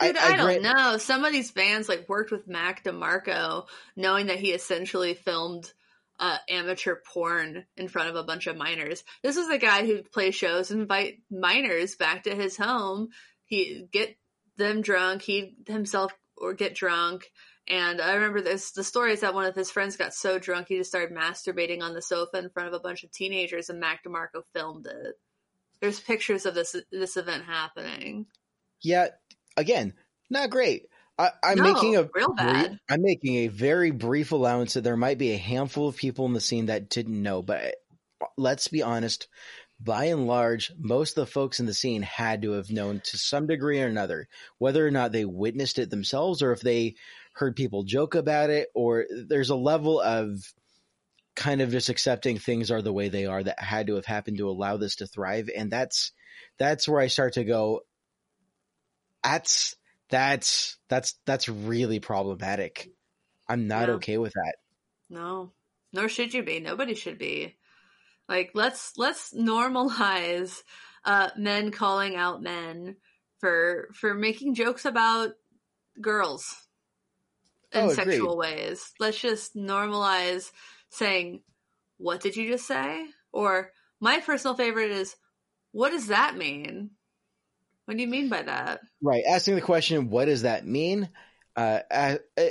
[0.00, 0.98] Dude, I, don't grant- know.
[0.98, 3.66] Some of these bands like worked with Mac DeMarco,
[3.96, 5.72] knowing that he essentially filmed
[6.18, 9.04] uh, amateur porn in front of a bunch of minors.
[9.22, 13.08] This is a guy who plays shows and invite minors back to his home.
[13.44, 14.16] He get
[14.56, 15.22] them drunk.
[15.22, 17.30] He himself or get drunk.
[17.68, 18.72] And I remember this.
[18.72, 21.80] The story is that one of his friends got so drunk he just started masturbating
[21.80, 25.14] on the sofa in front of a bunch of teenagers, and Mac DeMarco filmed it.
[25.80, 28.26] There's pictures of this this event happening.
[28.82, 29.08] yeah
[29.56, 29.94] again
[30.30, 30.86] not great
[31.18, 32.78] I, i'm No, making a real bad.
[32.90, 36.32] i'm making a very brief allowance that there might be a handful of people in
[36.32, 37.74] the scene that didn't know but
[38.20, 39.28] uh, let's be honest
[39.80, 43.18] by and large most of the folks in the scene had to have known to
[43.18, 44.28] some degree or another
[44.58, 46.94] whether or not they witnessed it themselves or if they
[47.34, 50.38] heard people joke about it or there's a level of
[51.34, 54.36] kind of just accepting things are the way they are that had to have happened
[54.36, 56.12] to allow this to thrive and that's
[56.58, 57.80] that's where i start to go
[59.22, 59.76] that's
[60.10, 62.88] that's that's that's really problematic
[63.48, 63.94] i'm not Yeah.
[63.96, 64.54] okay with that
[65.08, 65.52] No,
[65.92, 66.60] nor should you be.
[66.60, 67.56] Nobody should be.
[68.28, 70.62] Like let's let's normalize
[71.04, 72.96] uh, men calling out men
[73.38, 75.32] for for making jokes about
[76.00, 76.56] girls
[77.72, 78.92] in Oh, sexual ways.
[79.00, 80.52] Let's just normalize
[80.90, 81.42] saying,
[81.98, 85.16] "What did you just say?" Or my personal favorite is,
[85.72, 86.92] "What does that mean?"
[87.92, 88.80] What do you mean by that?
[89.02, 91.10] right asking the question what does that mean
[91.54, 92.42] uh, uh, uh,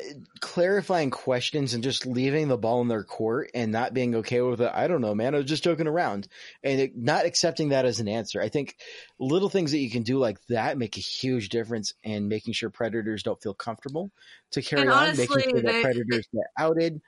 [0.41, 4.61] clarifying questions and just leaving the ball in their court and not being okay with
[4.61, 6.27] it i don't know man i was just joking around
[6.63, 8.75] and it, not accepting that as an answer i think
[9.17, 12.69] little things that you can do like that make a huge difference in making sure
[12.69, 14.11] predators don't feel comfortable
[14.51, 17.01] to carry And on honestly, making sure that they- predators get outed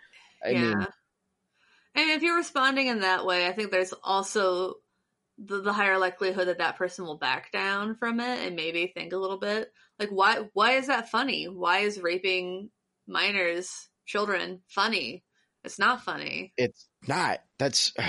[0.44, 0.62] i yeah.
[0.62, 0.88] mean
[1.96, 4.78] and if you're responding in that way, I think there's also
[5.46, 9.14] the, the higher likelihood that that person will back down from it and maybe think
[9.14, 11.46] a little bit like why why is that funny?
[11.46, 12.70] Why is raping
[13.08, 15.24] minors, children funny?
[15.64, 16.54] It's not funny.
[16.58, 17.94] it's not that's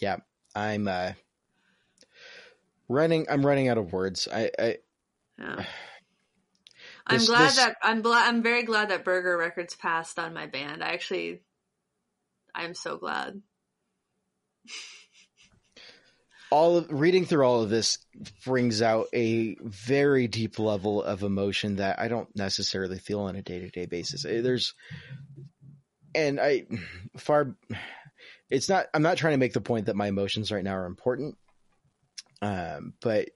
[0.00, 0.16] yeah
[0.54, 1.12] i'm uh
[2.88, 4.76] running i'm running out of words i i
[5.38, 5.64] Yeah.
[7.06, 10.34] I'm This- glad this- that I'm glad I'm very glad that Burger Records passed on
[10.34, 10.82] my band.
[10.84, 11.42] I actually
[12.54, 13.40] I'm so glad.
[16.50, 17.98] all of reading through all of this
[18.44, 23.42] brings out a very deep level of emotion that I don't necessarily feel on a
[23.42, 24.24] day to day basis.
[24.24, 24.74] Eh, There's,
[26.14, 26.66] and I
[27.16, 27.56] far,
[28.50, 28.86] it's not.
[28.92, 31.38] I'm not trying to make the point that my emotions right now are important,
[32.42, 33.30] um, but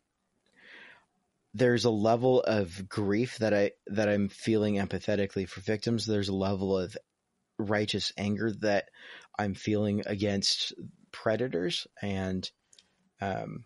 [1.55, 6.05] there's a level of grief that I that I'm feeling empathetically for victims.
[6.05, 6.97] There's a level of
[7.59, 8.89] righteous anger that
[9.39, 10.75] I'm feeling against
[11.13, 12.51] predators and
[13.21, 13.65] um,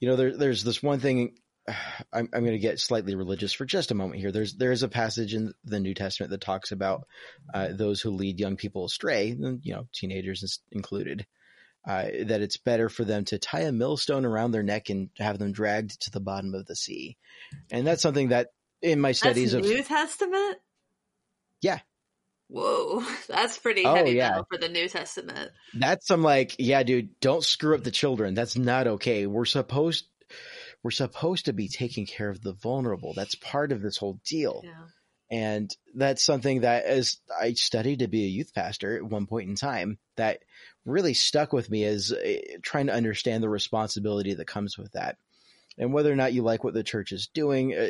[0.00, 1.36] you know, there, there's this one thing.
[2.12, 4.32] I'm, I'm going to get slightly religious for just a moment here.
[4.32, 7.06] There's there is a passage in the New Testament that talks about
[7.54, 11.26] uh, those who lead young people astray, you know, teenagers included.
[11.86, 15.38] Uh, that it's better for them to tie a millstone around their neck and have
[15.38, 17.16] them dragged to the bottom of the sea,
[17.70, 18.48] and that's something that
[18.80, 20.58] in my studies that's of New Testament.
[21.60, 21.80] Yeah.
[22.48, 24.30] Whoa, that's pretty Oh, heavy yeah.
[24.30, 25.50] metal for the New Testament.
[25.74, 28.34] That's some like, yeah, dude, don't screw up the children.
[28.34, 29.26] That's not okay.
[29.26, 30.06] We're supposed
[30.82, 33.12] we're supposed to be taking care of the vulnerable.
[33.14, 34.60] That's part of this whole deal.
[34.64, 34.72] Yeah.
[35.34, 39.48] And that's something that as I studied to be a youth pastor at one point
[39.48, 40.44] in time that
[40.84, 45.16] really stuck with me as uh, trying to understand the responsibility that comes with that.
[45.76, 47.88] And whether or not you like what the church is doing, uh,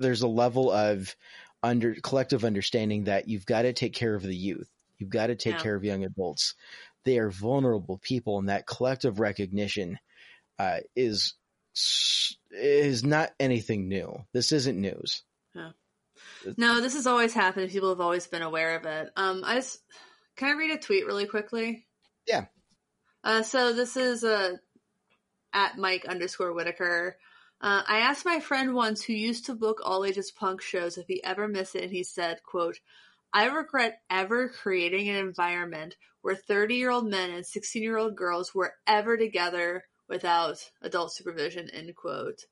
[0.00, 1.14] there's a level of
[1.62, 4.68] under collective understanding that you've got to take care of the youth.
[4.98, 5.62] You've got to take Yeah.
[5.62, 6.54] care of young adults.
[7.04, 10.00] They are vulnerable people, and that collective recognition
[10.58, 11.34] uh, is
[12.50, 14.24] is not anything new.
[14.32, 15.22] This isn't news.
[16.56, 17.70] No, this has always happened.
[17.70, 19.10] People have always been aware of it.
[19.16, 19.80] Um, I just
[20.36, 21.86] can I read a tweet really quickly?
[22.26, 22.46] Yeah.
[23.24, 24.56] Uh, so this is uh,
[25.52, 27.16] at Mike underscore Whitaker.
[27.60, 31.06] Uh, I asked my friend once who used to book all ages punk shows if
[31.06, 32.78] he ever missed it, and he said, "quote
[33.32, 38.14] I regret ever creating an environment where 30 year old men and 16 year old
[38.14, 42.44] girls were ever together without adult supervision." End quote.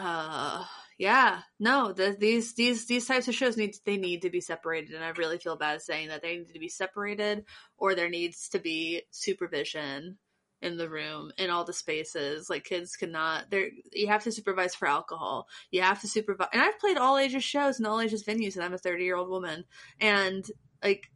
[0.00, 0.64] Uh,
[0.96, 4.94] yeah, no, the, these these these types of shows need they need to be separated,
[4.94, 7.44] and I really feel bad saying that they need to be separated,
[7.76, 10.18] or there needs to be supervision
[10.62, 12.48] in the room in all the spaces.
[12.48, 13.50] Like kids cannot.
[13.50, 15.48] There, you have to supervise for alcohol.
[15.72, 18.64] You have to supervise, and I've played all ages shows and all ages venues, and
[18.64, 19.64] I'm a 30 year old woman,
[20.00, 20.44] and
[20.82, 21.10] like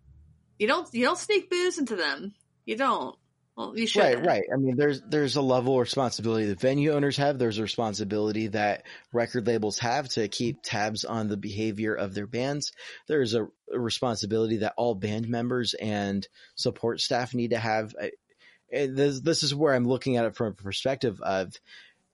[0.59, 2.35] you don't you don't sneak booze into them.
[2.65, 3.17] You don't.
[3.57, 4.01] Well, you should.
[4.03, 4.43] Right, right.
[4.53, 7.39] I mean, there's there's a level of responsibility that venue owners have.
[7.39, 12.27] There's a responsibility that record labels have to keep tabs on the behavior of their
[12.27, 12.73] bands.
[13.09, 17.95] There's a, a responsibility that all band members and support staff need to have.
[18.01, 18.13] I-
[18.71, 21.53] This this is where I'm looking at it from a perspective of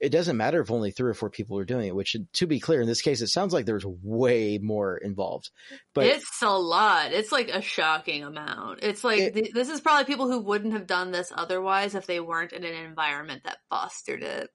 [0.01, 1.94] it doesn't matter if only three or four people are doing it.
[1.94, 5.51] Which, to be clear, in this case, it sounds like there's way more involved.
[5.94, 7.12] But it's a lot.
[7.12, 8.80] It's like a shocking amount.
[8.82, 12.07] It's like It- th- this is probably people who wouldn't have done this otherwise if
[12.07, 14.51] they weren't in an environment that fostered it.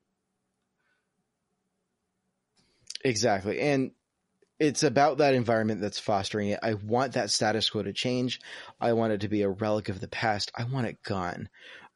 [3.03, 3.59] Exactly.
[3.59, 3.91] And
[4.59, 6.59] it's about that environment that's fostering it.
[6.63, 8.39] I want that status quo to change.
[8.79, 10.51] I want it to be a relic of the past.
[10.55, 11.49] I want it gone.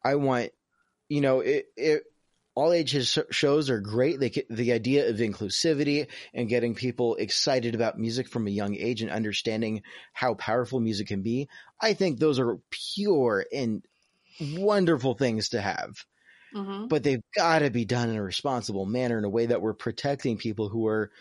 [0.04, 0.52] I want,
[1.08, 2.04] you know, it, it
[2.58, 4.20] all ages shows are great.
[4.20, 9.02] They the idea of inclusivity and getting people excited about music from a young age
[9.02, 9.84] and understanding
[10.14, 11.50] how powerful music can be.
[11.82, 13.86] I think those are pure and
[14.40, 16.06] wonderful things to have
[16.54, 19.62] hmm but they've got to be done in a responsible manner in a way that
[19.62, 21.12] we're protecting people who are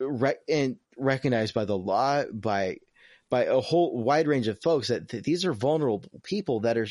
[0.00, 2.78] re- and recognized by the law by
[3.30, 6.88] by a whole wide range of folks that th- these are vulnerable people that are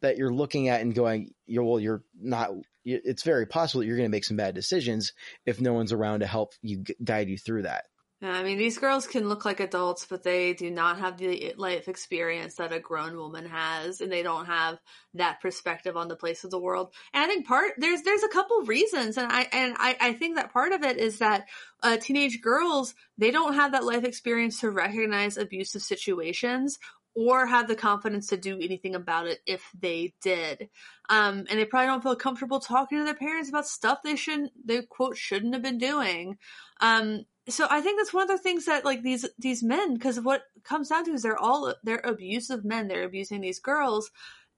[0.00, 2.50] that you're looking at and going you're well you're not
[2.84, 5.12] it's very possible that you're going to make some bad decisions
[5.46, 7.84] if no one's around to help you guide you through that
[8.22, 11.88] I mean, these girls can look like adults, but they do not have the life
[11.88, 14.78] experience that a grown woman has, and they don't have
[15.14, 16.92] that perspective on the place of the world.
[17.14, 20.36] And I think part there's there's a couple reasons, and I and I, I think
[20.36, 21.46] that part of it is that
[21.82, 26.78] uh, teenage girls they don't have that life experience to recognize abusive situations
[27.14, 30.68] or have the confidence to do anything about it if they did.
[31.08, 34.52] Um, and they probably don't feel comfortable talking to their parents about stuff they shouldn't,
[34.64, 36.38] they quote, shouldn't have been doing.
[36.80, 40.20] Um, so I think that's one of the things that like these these men, because
[40.20, 42.86] what comes down to is they're all they're abusive men.
[42.86, 44.10] They're abusing these girls,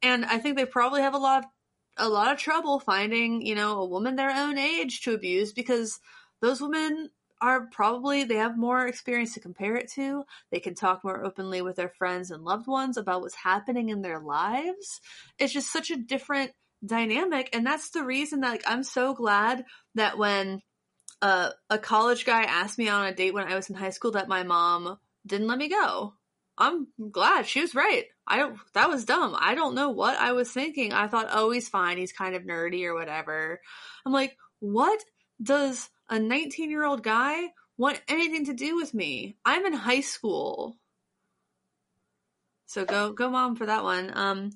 [0.03, 1.51] and I think they probably have a lot of,
[1.97, 6.01] a lot of trouble finding you know a woman their own age to abuse because
[6.41, 7.11] those women
[7.43, 10.25] are probably they have more experience to compare it to.
[10.51, 14.01] They can talk more openly with their friends and loved ones about what's happening in
[14.01, 15.01] their lives.
[15.39, 16.53] It's just such a different
[16.87, 19.65] dynamic, and that's the reason that like I'm so glad
[19.97, 20.63] that when
[21.21, 24.13] uh, a college guy asked me on a date when I was in high school
[24.13, 26.15] that my mom didn't let me go.
[26.57, 28.05] I'm glad she was right.
[28.27, 28.57] I don't.
[28.75, 29.37] That was dumb.
[29.39, 30.93] I don't know what I was thinking.
[30.93, 31.99] I thought, oh, he's fine.
[31.99, 33.61] He's kind of nerdy or whatever.
[34.07, 35.03] I'm like, what
[35.43, 37.49] does a 19 year old guy
[37.79, 39.37] want anything to do with me?
[39.45, 40.77] I'm in high school.
[42.67, 44.13] So go, go, mom, for that one.
[44.15, 44.51] Um,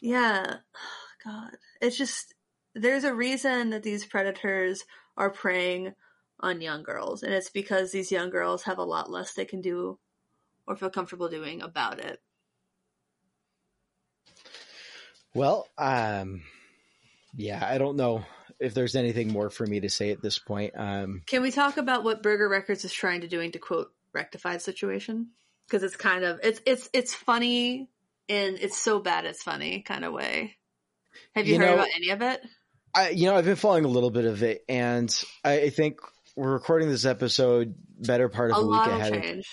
[0.00, 0.56] yeah.
[1.24, 2.34] God, it's just
[2.74, 4.84] there's a reason that these predators
[5.16, 5.94] are preying
[6.38, 9.60] on young girls, and it's because these young girls have a lot less they can
[9.60, 9.98] do
[10.66, 12.20] or feel comfortable doing about it.
[15.34, 16.42] well um
[17.36, 18.24] yeah, I don't know
[18.60, 20.74] if there's anything more for me to say at this point.
[20.76, 24.54] Um, Can we talk about what Burger Records is trying to doing to quote rectify
[24.54, 25.28] the situation?
[25.66, 27.88] Because it's kind of it's it's it's funny
[28.28, 30.56] and it's so bad it's funny kind of way.
[31.34, 32.40] Have you, You heard know, about any of it?
[32.94, 35.12] I, you know, I've been following a little bit of it, and
[35.44, 36.00] I, I think
[36.36, 39.16] we're recording this episode better part of A a week ahead.
[39.16, 39.48] of- change.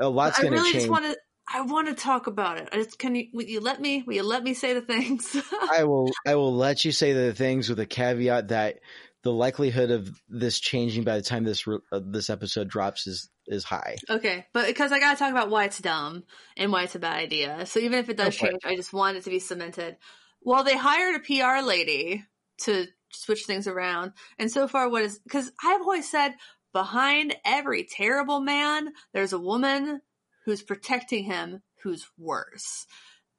[0.00, 0.82] A lot's going to really change.
[0.84, 1.16] just want to.
[1.52, 2.68] I want to talk about it.
[2.72, 5.36] Just can you will you let me will you let me say the things?
[5.72, 6.10] I will.
[6.26, 8.80] I will let you say the things with a caveat that
[9.22, 13.30] the likelihood of this changing by the time this re- uh, this episode drops is
[13.46, 13.96] is high.
[14.10, 16.24] okay, but because I got to talk about why it's dumb
[16.56, 17.64] and why it's a bad idea.
[17.66, 18.38] So even if it does it.
[18.38, 19.96] change, I just want it to be cemented.
[20.42, 22.24] Well, they hired a PR lady
[22.62, 26.34] to switch things around, and so far, what is because I've always said
[26.72, 30.02] behind every terrible man, there's a woman
[30.48, 32.86] who's protecting him who's worse.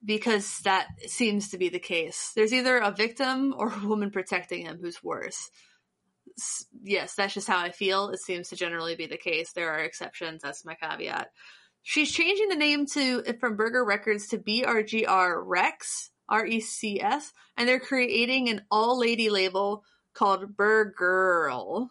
[0.06, 2.32] Because that seems to be the case.
[2.36, 5.50] There's either a victim or a woman protecting him who's worse.
[6.84, 8.10] Yes, that's just how I feel.
[8.10, 9.54] It seems to generally be the case.
[9.54, 10.44] There are exceptions.
[10.44, 11.32] That's my caveat.
[11.82, 17.02] She's changing the name to uh, from Burger Records to BRGR Rex, R E C
[17.02, 19.84] S, and they're creating an all lady label
[20.14, 21.90] called Burgirl,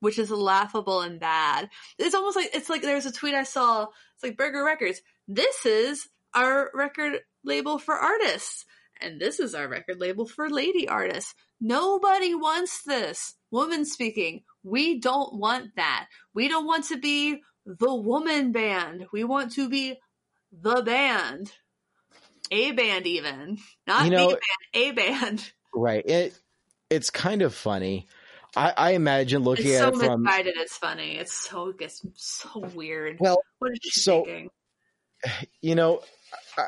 [0.00, 1.68] which is laughable and bad.
[1.98, 3.84] It's almost like it's like there's a tweet I saw.
[4.14, 5.00] It's like Burger Records.
[5.26, 8.64] This is our record label for artists,
[9.00, 11.34] and this is our record label for lady artists.
[11.60, 13.34] Nobody wants this.
[13.50, 14.42] Woman speaking.
[14.62, 16.06] We don't want that.
[16.34, 19.06] We don't want to be the woman band.
[19.12, 19.98] We want to be
[20.52, 21.50] the band.
[22.50, 23.58] A band, even.
[23.86, 24.40] Not You know- the band,
[24.74, 25.52] a band.
[25.74, 26.04] Right.
[26.06, 26.38] It
[26.90, 28.06] it's kind of funny.
[28.56, 31.16] I, I imagine looking It's at so it from misguided, it's funny.
[31.16, 33.18] It's so it's so weird.
[33.20, 34.50] well, what is she so- thinking?
[35.60, 36.00] you know,
[36.56, 36.66] I,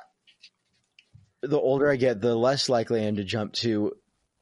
[1.43, 3.93] the older I get, the less likely I am to jump to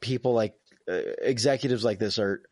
[0.00, 0.54] people like
[0.88, 2.42] uh, executives like this are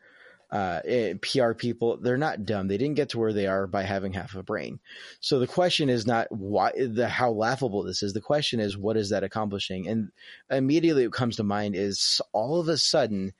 [0.50, 1.96] uh, eh, PR people.
[1.96, 2.68] They're not dumb.
[2.68, 4.78] They didn't get to where they are by having half a brain.
[5.20, 8.12] So the question is not why the how laughable this is.
[8.12, 9.88] The question is what is that accomplishing?
[9.88, 10.12] And
[10.50, 13.32] immediately what comes to mind is all of a sudden.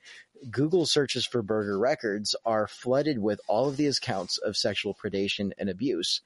[0.49, 5.51] Google searches for Burger Records are flooded with all of these accounts of sexual predation
[5.57, 6.21] and abuse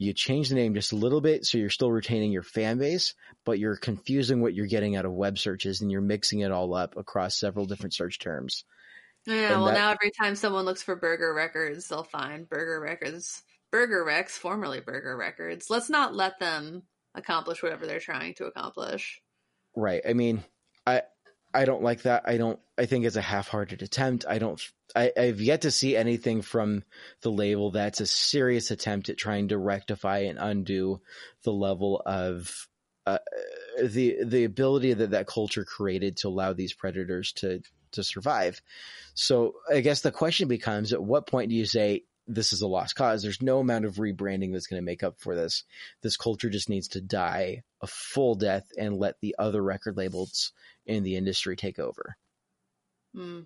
[0.00, 3.14] you change the name just a little bit so you're still retaining your fan base,
[3.44, 6.72] but you're confusing what you're getting out of web searches and you're mixing it all
[6.74, 8.64] up across several different search terms.
[9.26, 12.80] Yeah, and well, that- now every time someone looks for Burger Records, they'll find Burger
[12.80, 15.68] Records, Burger Rex, formerly Burger Records.
[15.68, 19.20] Let's not let them accomplish whatever they're trying to accomplish.
[19.76, 20.00] Right.
[20.08, 20.42] I mean,
[20.86, 21.02] I
[21.52, 22.24] I don't like that.
[22.26, 24.24] I don't I think it's a half-hearted attempt.
[24.28, 24.60] I don't
[24.94, 26.82] I, I've yet to see anything from
[27.22, 31.00] the label that's a serious attempt at trying to rectify and undo
[31.44, 32.68] the level of
[33.06, 33.18] uh,
[33.82, 37.60] the the ability that that culture created to allow these predators to
[37.92, 38.60] to survive.
[39.14, 42.66] So I guess the question becomes: At what point do you say this is a
[42.66, 43.22] lost cause?
[43.22, 45.64] There's no amount of rebranding that's going to make up for this.
[46.02, 50.52] This culture just needs to die a full death and let the other record labels
[50.86, 52.16] in the industry take over.
[53.14, 53.40] Hmm.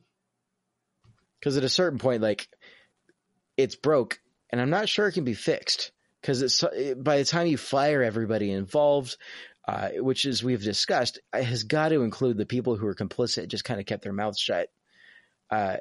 [1.38, 2.48] Because at a certain point, like
[3.56, 4.20] it's broke,
[4.50, 5.92] and I'm not sure it can be fixed.
[6.20, 6.64] Because it's
[6.96, 9.18] by the time you fire everybody involved,
[9.68, 13.48] uh, which is we've discussed, it has got to include the people who are complicit,
[13.48, 14.68] just kind of kept their mouths shut.
[15.50, 15.76] Uh,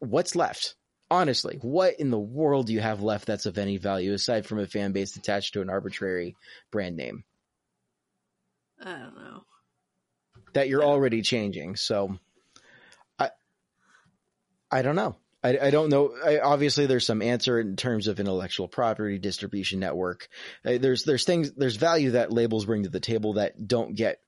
[0.00, 0.76] what's left?
[1.10, 4.58] Honestly, what in the world do you have left that's of any value aside from
[4.58, 6.34] a fan base attached to an arbitrary
[6.70, 7.24] brand name
[8.82, 9.44] I don't know.
[10.54, 11.76] that you're already changing?
[11.76, 12.18] So,
[13.18, 13.30] I,
[14.70, 15.16] I don't know.
[15.44, 16.14] I, I don't know.
[16.24, 20.28] I, obviously, there's some answer in terms of intellectual property distribution network.
[20.64, 24.20] Uh, there's there's things there's value that labels bring to the table that don't get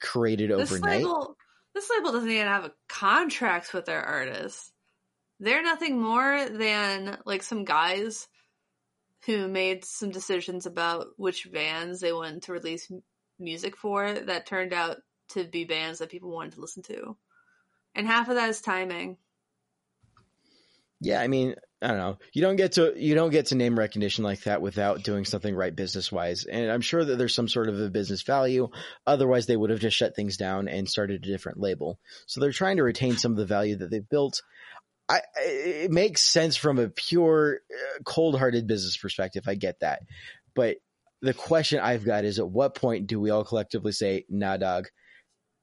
[0.00, 0.98] created This overnight.
[0.98, 1.36] label,
[1.76, 4.71] this label doesn't even have contracts with their artists.
[5.42, 8.28] They're nothing more than like some guys
[9.26, 12.88] who made some decisions about which bands they wanted to release
[13.40, 14.98] music for that turned out
[15.30, 17.16] to be bands that people wanted to listen to.
[17.92, 19.16] And half of that is timing.
[21.00, 22.18] Yeah, I mean, I don't know.
[22.32, 25.52] You don't get to you don't get to name recognition like that without doing something
[25.52, 26.44] right business wise.
[26.44, 28.68] And I'm sure that there's some sort of a business value.
[29.04, 31.98] Otherwise, they would have just shut things down and started a different label.
[32.26, 34.42] So they're trying to retain some of the value that they've built.
[35.16, 39.44] I, it makes sense from a pure, uh, cold-hearted business perspective.
[39.46, 40.02] I get that,
[40.54, 40.76] but
[41.20, 44.88] the question I've got is: At what point do we all collectively say, "Nah, dog,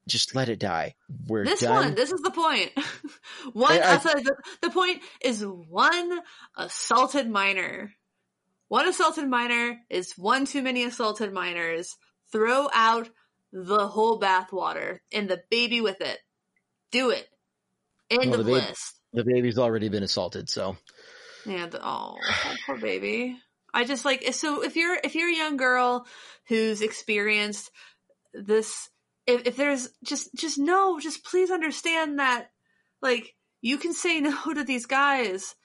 [0.08, 0.96] just let it die"?
[1.28, 1.76] We're This done.
[1.86, 2.72] one, this is the point.
[3.54, 6.20] one, I- I- I'll tell you, the, the point is one
[6.58, 7.94] assaulted minor.
[8.68, 11.96] One assaulted minor is one too many assaulted minors.
[12.32, 13.10] Throw out
[13.52, 16.20] the whole bathwater and the baby with it.
[16.92, 17.28] Do it.
[18.12, 18.99] End Well, of baby- list.
[19.14, 20.78] The baby's already been assaulted, so.
[21.46, 23.38] And oh, oh, poor baby.
[23.74, 26.06] I just like so if you're if you're a young girl
[26.48, 27.72] who's experienced
[28.34, 28.90] this
[29.28, 32.50] if, if there's just just know just please understand that
[33.02, 35.56] like you can say no to these guys.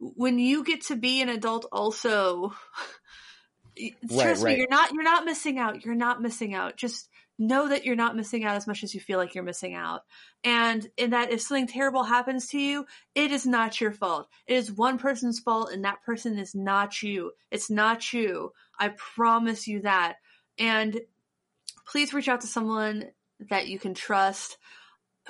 [0.00, 2.52] When you get to be an adult also
[4.12, 5.84] trust me you're not you're not missing out.
[5.84, 6.76] You're not missing out.
[6.76, 7.08] Just
[7.38, 10.02] know that you're not missing out as much as you feel like you're missing out.
[10.42, 14.28] And in that if something terrible happens to you it is not your fault.
[14.46, 17.32] It is one person's fault and that person is not you.
[17.50, 18.52] It's not you.
[18.78, 20.16] I promise you that.
[20.58, 21.00] And
[21.86, 23.06] please reach out to someone
[23.50, 24.58] that you can trust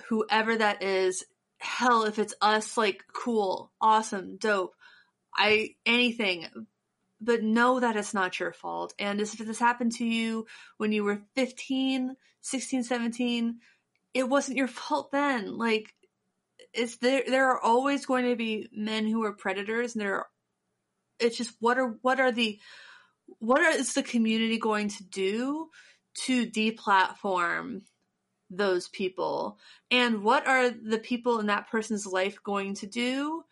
[0.09, 1.25] whoever that is.
[1.59, 4.75] Hell if it's us like cool awesome dope.
[5.35, 6.47] I anything
[7.21, 8.95] but know that it's not your fault.
[8.99, 10.47] And if this happened to you
[10.77, 13.59] when you were 15 16 17
[14.15, 15.57] it wasn't your fault then.
[15.59, 15.95] Like
[16.73, 20.27] it's there there are always going to be men who are predators and there are
[21.19, 22.59] it's just what are what are the
[23.39, 25.69] what are, is the community going to do
[26.25, 27.83] to deplatform
[28.51, 29.59] those people?
[29.91, 33.45] And what are the people in that person's life going to do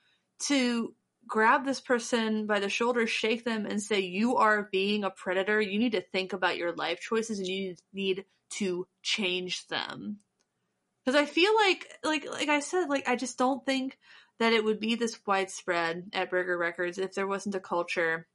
[0.47, 0.95] to
[1.27, 5.61] grab this person by the shoulder shake them and say you are being a predator.
[5.61, 10.19] You need to think about your life choices and you need to change them.
[11.05, 13.97] Because i feel like like like i said like i just don't think
[14.39, 18.27] that it would be this widespread at burger records if there wasn't a culture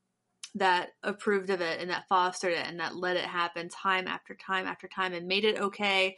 [0.56, 4.36] that approved of it and that fostered it and that let it happen time after
[4.36, 6.16] time after time and made it okay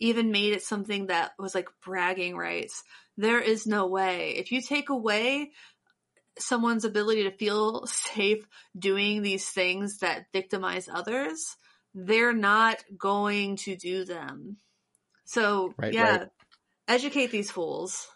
[0.00, 2.82] even made it something that was like bragging rights
[3.16, 5.50] there is no way if you take away
[6.38, 8.46] someone's ability to feel safe
[8.78, 11.56] doing these things that victimize others
[11.94, 14.56] they're not going to do them
[15.24, 16.28] so Right, yeah right.
[16.88, 18.06] educate these fools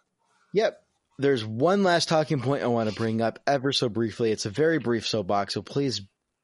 [0.52, 0.82] Yep.
[1.18, 4.30] There's one last talking point I want to bring up ever so briefly.
[4.30, 6.02] It's a very brief soapbox, so please,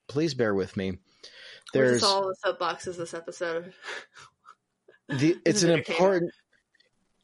[0.08, 0.98] please bear with me.
[1.72, 3.72] There's all the soapboxes this episode
[5.08, 6.32] the, it's an important,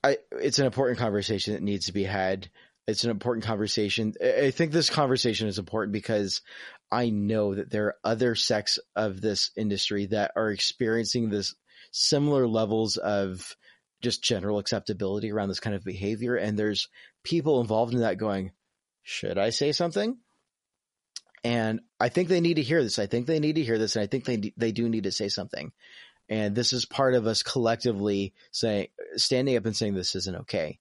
[0.02, 2.50] I, it's an important conversation that needs to be had.
[2.86, 4.14] It's an important conversation.
[4.22, 6.42] I I think this conversation is important because
[6.90, 11.54] I know that there are other sects of this industry that are experiencing this
[11.90, 13.56] similar levels of
[14.02, 16.36] just general acceptability around this kind of behavior.
[16.36, 16.88] And there's
[17.22, 18.52] people involved in that going,
[19.02, 20.18] should I say something?
[21.42, 22.98] And I think they need to hear this.
[22.98, 23.96] I think they need to hear this.
[23.96, 25.72] And I think they, they do need to say something.
[26.28, 30.78] And this is part of us collectively saying, standing up and saying this isn't okay.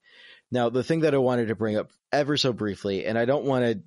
[0.52, 3.46] Now, the thing that I wanted to bring up ever so briefly, and I don't
[3.46, 3.82] want to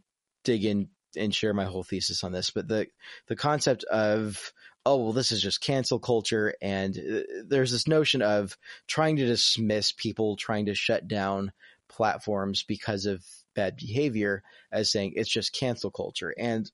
[0.44, 2.88] dig in and share my whole thesis on this, but the,
[3.28, 4.52] the concept of,
[4.84, 6.54] oh, well, this is just cancel culture.
[6.60, 11.52] And uh, there's this notion of trying to dismiss people trying to shut down
[11.88, 16.34] platforms because of bad behavior as saying it's just cancel culture.
[16.36, 16.70] And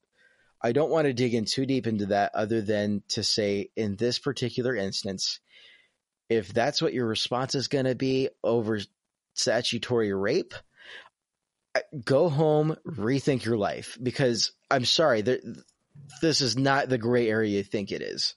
[0.63, 3.95] I don't want to dig in too deep into that other than to say in
[3.97, 5.39] this particular instance,
[6.29, 8.79] if that's what your response is going to be over
[9.33, 10.53] statutory rape,
[12.05, 15.39] go home, rethink your life because I'm sorry, there,
[16.21, 18.35] this is not the gray area you think it is.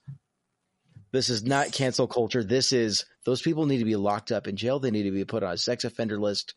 [1.12, 2.42] This is not cancel culture.
[2.42, 4.78] This is those people need to be locked up in jail.
[4.78, 6.54] They need to be put on a sex offender list.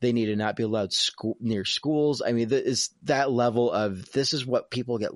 [0.00, 2.22] They need to not be allowed school, near schools.
[2.24, 5.12] I mean, is that level of this is what people get.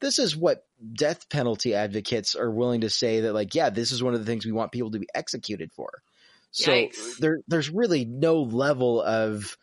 [0.00, 4.02] This is what death penalty advocates are willing to say that like, yeah, this is
[4.02, 6.02] one of the things we want people to be executed for.
[6.50, 7.18] So Yikes.
[7.18, 9.56] there, there's really no level of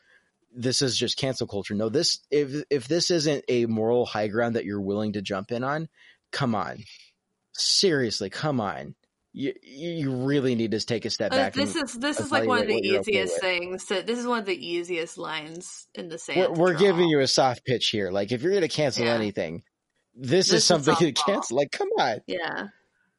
[0.56, 1.74] this is just cancel culture.
[1.74, 5.52] No, this if if this isn't a moral high ground that you're willing to jump
[5.52, 5.90] in on,
[6.32, 6.84] come on,
[7.54, 8.96] seriously, come on.
[9.36, 11.54] You you really need to take a step Uh, back.
[11.54, 13.86] this and is this is like one of the you're okay easiest things.
[13.86, 16.56] To, this is one of the easiest lines in the sand.
[16.56, 18.12] we're, we're giving you a soft pitch here.
[18.12, 19.14] Like if you're going to cancel Yeah.
[19.16, 19.64] anything,
[20.14, 21.58] this, This is is something to cancel.
[21.58, 22.20] Like, come on.
[22.28, 22.68] Yeah,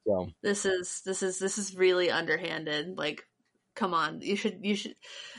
[0.07, 2.97] So this is this is this is really underhanded.
[2.97, 3.25] Like,
[3.75, 4.95] come on, you should you should.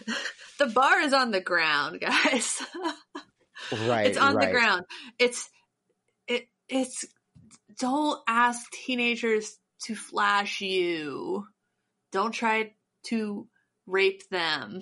[0.60, 2.62] the bar is on the ground, guys.
[3.88, 4.48] right, it's on right.
[4.48, 4.84] the ground.
[5.20, 5.50] It's
[6.28, 7.06] it it's
[7.80, 11.46] don't ask teenagers to flash you.
[12.12, 12.74] Don't try
[13.08, 13.48] to
[13.86, 14.82] rape them.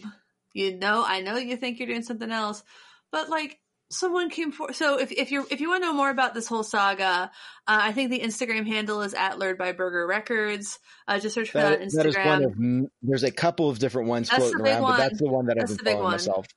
[0.54, 2.64] You know, I know you think you're doing something else,
[3.12, 3.60] but like
[3.90, 6.48] someone came for so if, if you're if you want to know more about this
[6.48, 7.28] whole saga uh,
[7.68, 11.60] i think the instagram handle is at lured by burger records uh, just search for
[11.60, 14.42] that, That, on that is one instagram of there's a couple of different ones That's
[14.42, 14.92] floating around, one.
[14.94, 16.12] but that's the one that That's I've been following one.
[16.14, 16.48] myself.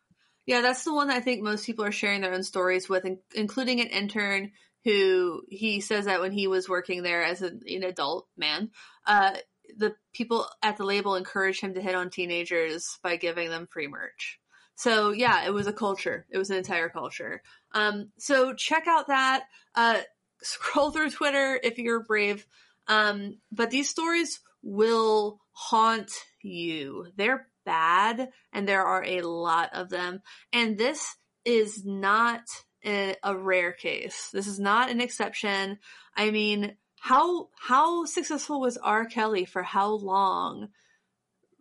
[0.47, 3.05] Yeah, that's the one that I think most people are sharing their own stories with,
[3.35, 4.53] including an intern
[4.87, 8.71] who he says that when he was working there as a, an adult man,
[9.05, 9.33] uh,
[9.77, 13.89] the people at the label encouraged him to hit on teenagers by giving them free
[13.89, 14.39] merch.
[14.77, 16.25] So yeah, it was a culture.
[16.31, 17.43] It was an entire culture.
[17.73, 19.43] Um, so check out that.
[19.75, 20.03] Uh,
[20.43, 22.47] scroll through Twitter if you're brave.
[22.87, 27.09] Um, but these stories will haunt you.
[27.17, 30.23] They're bad, and there are a lot of them.
[30.53, 32.43] And this is not
[32.87, 34.31] a, a rare case.
[34.33, 35.79] This is not an exception.
[36.17, 39.05] I mean, how how successful was R.
[39.07, 40.69] Kelly for how long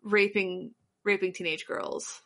[0.03, 0.71] raping
[1.03, 2.21] raping teenage girls?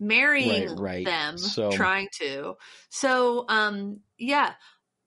[0.00, 1.06] Marrying Right, right.
[1.06, 2.54] them, So- trying to.
[2.88, 4.52] So um yeah.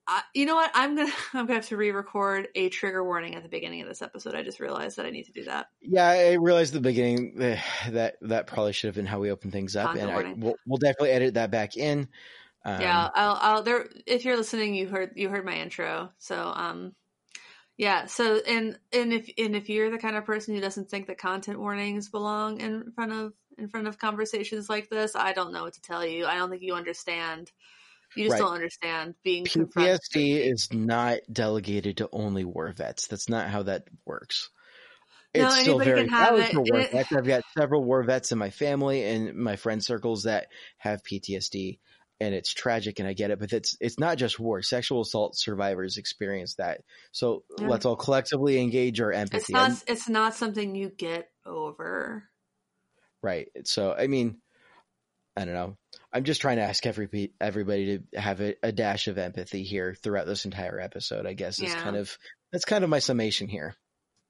[0.08, 0.72] I, you know what?
[0.74, 4.02] I'm gonna I'm gonna have to re-record a trigger warning at the beginning of this
[4.02, 4.36] episode.
[4.36, 5.68] I just realized that I need to do that.
[5.82, 7.36] Yeah, I realized at the beginning
[7.90, 10.56] that that probably should have been how we open things up, Content and I, we'll,
[10.66, 12.10] we'll definitely edit that back in.
[12.64, 13.88] Um, yeah, I'll, I'll there.
[14.06, 16.12] If you're listening, you heard you heard my intro.
[16.20, 16.96] So um,
[17.78, 18.06] yeah.
[18.06, 21.18] So and and if and if you're the kind of person who doesn't think that
[21.18, 25.64] content warnings belong in front of in front of conversations like this, I don't know
[25.64, 26.26] what to tell you.
[26.26, 27.52] I don't think you understand.
[28.16, 28.40] You just Right.
[28.40, 30.00] don't understand being confronted.
[30.14, 33.08] PTSD is not delegated to only war vets.
[33.08, 34.50] That's not how that works.
[35.34, 36.52] No, It's still very valid it.
[36.52, 37.12] for war It- vets.
[37.14, 40.48] I've got several war vets in my family and my friend circles that
[40.78, 41.80] have PTSD,
[42.22, 43.40] and it's tragic, and I get it.
[43.40, 44.62] But it's it's not just war.
[44.62, 46.82] Sexual assault survivors experience that.
[47.12, 47.68] So Yeah.
[47.68, 49.38] let's all collectively engage our empathy.
[49.40, 49.84] It's not.
[49.88, 52.30] It's not something you get over.
[53.24, 53.50] Right.
[53.66, 54.38] So, I mean,
[55.36, 55.78] I don't know.
[56.14, 59.96] I'm just trying to ask every everybody to have a, a dash of empathy here
[59.96, 61.26] throughout this entire episode.
[61.26, 61.82] I guess is Yeah.
[61.82, 62.18] kind of
[62.52, 63.76] that's kind of my summation here.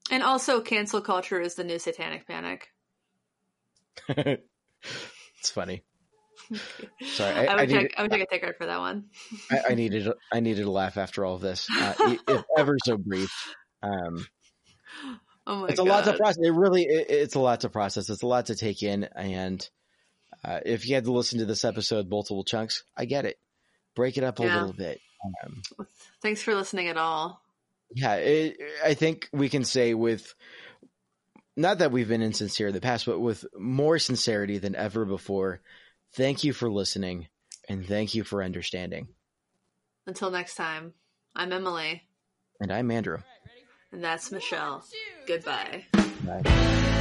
[0.09, 2.68] And also, cancel culture is the new satanic panic.
[4.09, 5.84] it's funny.
[7.02, 7.99] Sorry, I, I, I, would needed, take.
[7.99, 9.06] I would take a card for that one.
[9.49, 11.94] I, I needed I needed to laugh after all of this, uh,
[12.28, 13.32] if ever so brief.
[13.82, 14.26] Um,
[15.48, 16.38] Oh my it's a lot to process.
[16.44, 18.10] It really it, it's a lot to process.
[18.10, 19.68] It's a lot to take in, and
[20.45, 23.40] uh, if you had to listen to this episode multiple chunks, I get it.
[23.95, 24.60] Break it up a Yeah.
[24.60, 25.02] little bit.
[25.44, 25.61] Um,
[26.22, 27.41] Thanks for listening at all.
[27.94, 30.34] Yeah, it, I think we can say with
[31.57, 35.60] not that we've been insincere in the past, but with more sincerity than ever before.
[36.13, 37.27] Thank you for listening,
[37.69, 39.07] and thank you for understanding.
[40.07, 40.93] Until next time,
[41.35, 42.03] I'm Emily,
[42.59, 43.19] And I'm Andrew.
[43.91, 44.83] and that's Michelle.
[45.27, 45.85] Goodbye.
[46.25, 46.97] Bye.